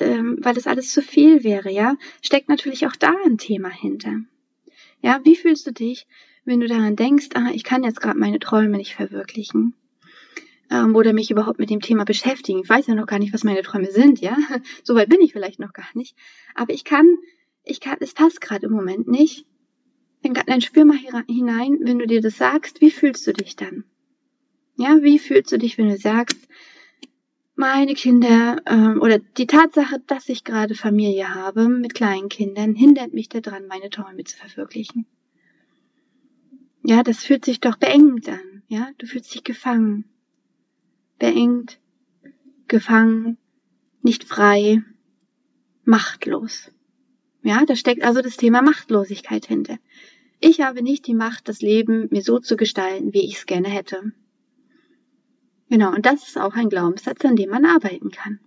ähm, 0.00 0.38
weil 0.40 0.54
das 0.54 0.66
alles 0.66 0.92
zu 0.92 1.02
viel 1.02 1.44
wäre, 1.44 1.70
ja, 1.70 1.96
steckt 2.20 2.48
natürlich 2.48 2.86
auch 2.86 2.96
da 2.96 3.14
ein 3.24 3.38
Thema 3.38 3.68
hinter. 3.68 4.20
Ja, 5.00 5.20
wie 5.24 5.36
fühlst 5.36 5.66
du 5.66 5.72
dich, 5.72 6.06
wenn 6.44 6.60
du 6.60 6.66
daran 6.66 6.96
denkst, 6.96 7.30
ah, 7.34 7.50
ich 7.52 7.64
kann 7.64 7.84
jetzt 7.84 8.00
gerade 8.00 8.18
meine 8.18 8.38
Träume 8.38 8.76
nicht 8.76 8.94
verwirklichen? 8.94 9.74
Ähm, 10.70 10.94
oder 10.94 11.12
mich 11.12 11.30
überhaupt 11.30 11.58
mit 11.58 11.70
dem 11.70 11.80
Thema 11.80 12.04
beschäftigen. 12.04 12.60
Ich 12.62 12.68
weiß 12.68 12.86
ja 12.86 12.94
noch 12.94 13.06
gar 13.06 13.18
nicht, 13.18 13.34
was 13.34 13.44
meine 13.44 13.62
Träume 13.62 13.90
sind, 13.90 14.20
ja. 14.20 14.36
Soweit 14.84 15.08
bin 15.08 15.20
ich 15.20 15.32
vielleicht 15.32 15.60
noch 15.60 15.72
gar 15.72 15.88
nicht. 15.94 16.16
Aber 16.54 16.72
ich 16.72 16.84
kann, 16.84 17.18
ich 17.64 17.80
kann, 17.80 17.98
es 18.00 18.14
passt 18.14 18.40
gerade 18.40 18.66
im 18.66 18.72
Moment 18.72 19.08
nicht. 19.08 19.46
Dann 20.22 20.60
spür 20.60 20.84
mal 20.84 20.98
hinein, 21.28 21.78
wenn 21.80 21.98
du 21.98 22.06
dir 22.06 22.20
das 22.20 22.38
sagst, 22.38 22.80
wie 22.80 22.92
fühlst 22.92 23.26
du 23.26 23.32
dich 23.32 23.56
dann? 23.56 23.84
Ja, 24.76 25.02
wie 25.02 25.18
fühlst 25.18 25.50
du 25.52 25.58
dich, 25.58 25.78
wenn 25.78 25.88
du 25.88 25.98
sagst, 25.98 26.38
meine 27.54 27.94
Kinder 27.94 28.56
ähm, 28.66 29.00
oder 29.00 29.18
die 29.18 29.46
Tatsache, 29.46 30.00
dass 30.06 30.28
ich 30.28 30.44
gerade 30.44 30.74
Familie 30.74 31.34
habe 31.34 31.68
mit 31.68 31.94
kleinen 31.94 32.28
Kindern, 32.28 32.74
hindert 32.74 33.12
mich 33.12 33.28
daran, 33.28 33.66
meine 33.66 33.90
Träume 33.90 34.24
zu 34.24 34.36
verwirklichen. 34.36 35.06
Ja, 36.84 37.02
das 37.02 37.24
fühlt 37.24 37.44
sich 37.44 37.60
doch 37.60 37.76
beengt 37.76 38.28
an. 38.28 38.62
Ja, 38.68 38.90
du 38.98 39.06
fühlst 39.06 39.34
dich 39.34 39.44
gefangen, 39.44 40.04
beengt, 41.18 41.78
gefangen, 42.68 43.36
nicht 44.02 44.24
frei, 44.24 44.82
machtlos. 45.84 46.72
Ja, 47.42 47.64
da 47.66 47.76
steckt 47.76 48.02
also 48.02 48.22
das 48.22 48.36
Thema 48.36 48.62
Machtlosigkeit 48.62 49.46
hinter. 49.46 49.78
Ich 50.40 50.60
habe 50.60 50.82
nicht 50.82 51.06
die 51.06 51.14
Macht, 51.14 51.48
das 51.48 51.60
Leben 51.60 52.08
mir 52.10 52.22
so 52.22 52.38
zu 52.38 52.56
gestalten, 52.56 53.12
wie 53.12 53.24
ich 53.24 53.36
es 53.36 53.46
gerne 53.46 53.68
hätte. 53.68 54.12
Genau, 55.72 55.88
und 55.88 56.04
das 56.04 56.28
ist 56.28 56.38
auch 56.38 56.52
ein 56.52 56.68
Glaubenssatz, 56.68 57.24
an 57.24 57.34
dem 57.34 57.48
man 57.48 57.64
arbeiten 57.64 58.10
kann. 58.10 58.40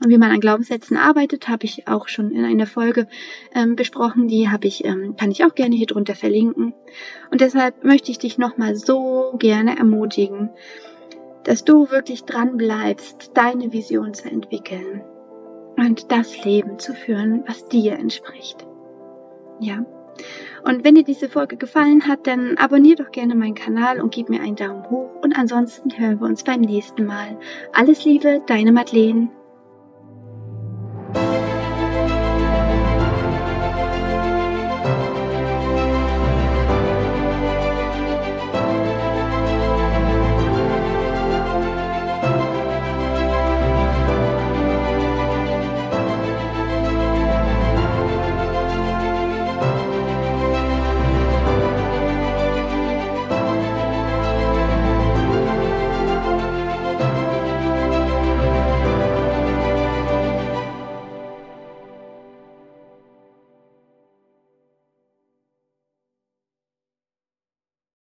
Und 0.00 0.10
wie 0.10 0.16
man 0.16 0.30
an 0.30 0.38
Glaubenssätzen 0.38 0.96
arbeitet, 0.96 1.48
habe 1.48 1.64
ich 1.64 1.88
auch 1.88 2.06
schon 2.06 2.30
in 2.30 2.44
einer 2.44 2.68
Folge 2.68 3.08
ähm, 3.52 3.74
besprochen. 3.74 4.28
Die 4.28 4.48
habe 4.48 4.68
ich, 4.68 4.84
ähm, 4.84 5.16
kann 5.16 5.32
ich 5.32 5.44
auch 5.44 5.56
gerne 5.56 5.74
hier 5.74 5.88
drunter 5.88 6.14
verlinken. 6.14 6.72
Und 7.32 7.40
deshalb 7.40 7.82
möchte 7.82 8.12
ich 8.12 8.20
dich 8.20 8.38
nochmal 8.38 8.76
so 8.76 9.34
gerne 9.40 9.76
ermutigen, 9.76 10.50
dass 11.42 11.64
du 11.64 11.90
wirklich 11.90 12.26
dran 12.26 12.56
bleibst, 12.58 13.32
deine 13.34 13.72
Vision 13.72 14.14
zu 14.14 14.30
entwickeln 14.30 15.02
und 15.76 16.12
das 16.12 16.44
Leben 16.44 16.78
zu 16.78 16.94
führen, 16.94 17.42
was 17.48 17.66
dir 17.66 17.94
entspricht. 17.94 18.64
Ja. 19.58 19.84
Und 20.64 20.84
wenn 20.84 20.94
dir 20.94 21.04
diese 21.04 21.28
Folge 21.28 21.56
gefallen 21.56 22.06
hat, 22.06 22.26
dann 22.26 22.56
abonnier 22.56 22.96
doch 22.96 23.10
gerne 23.10 23.34
meinen 23.34 23.54
Kanal 23.54 24.00
und 24.00 24.14
gib 24.14 24.28
mir 24.28 24.40
einen 24.40 24.56
Daumen 24.56 24.88
hoch. 24.90 25.10
Und 25.22 25.36
ansonsten 25.36 25.90
hören 25.96 26.20
wir 26.20 26.26
uns 26.26 26.44
beim 26.44 26.60
nächsten 26.60 27.04
Mal. 27.04 27.38
Alles 27.72 28.04
Liebe, 28.04 28.42
deine 28.46 28.72
Madeleine. 28.72 29.30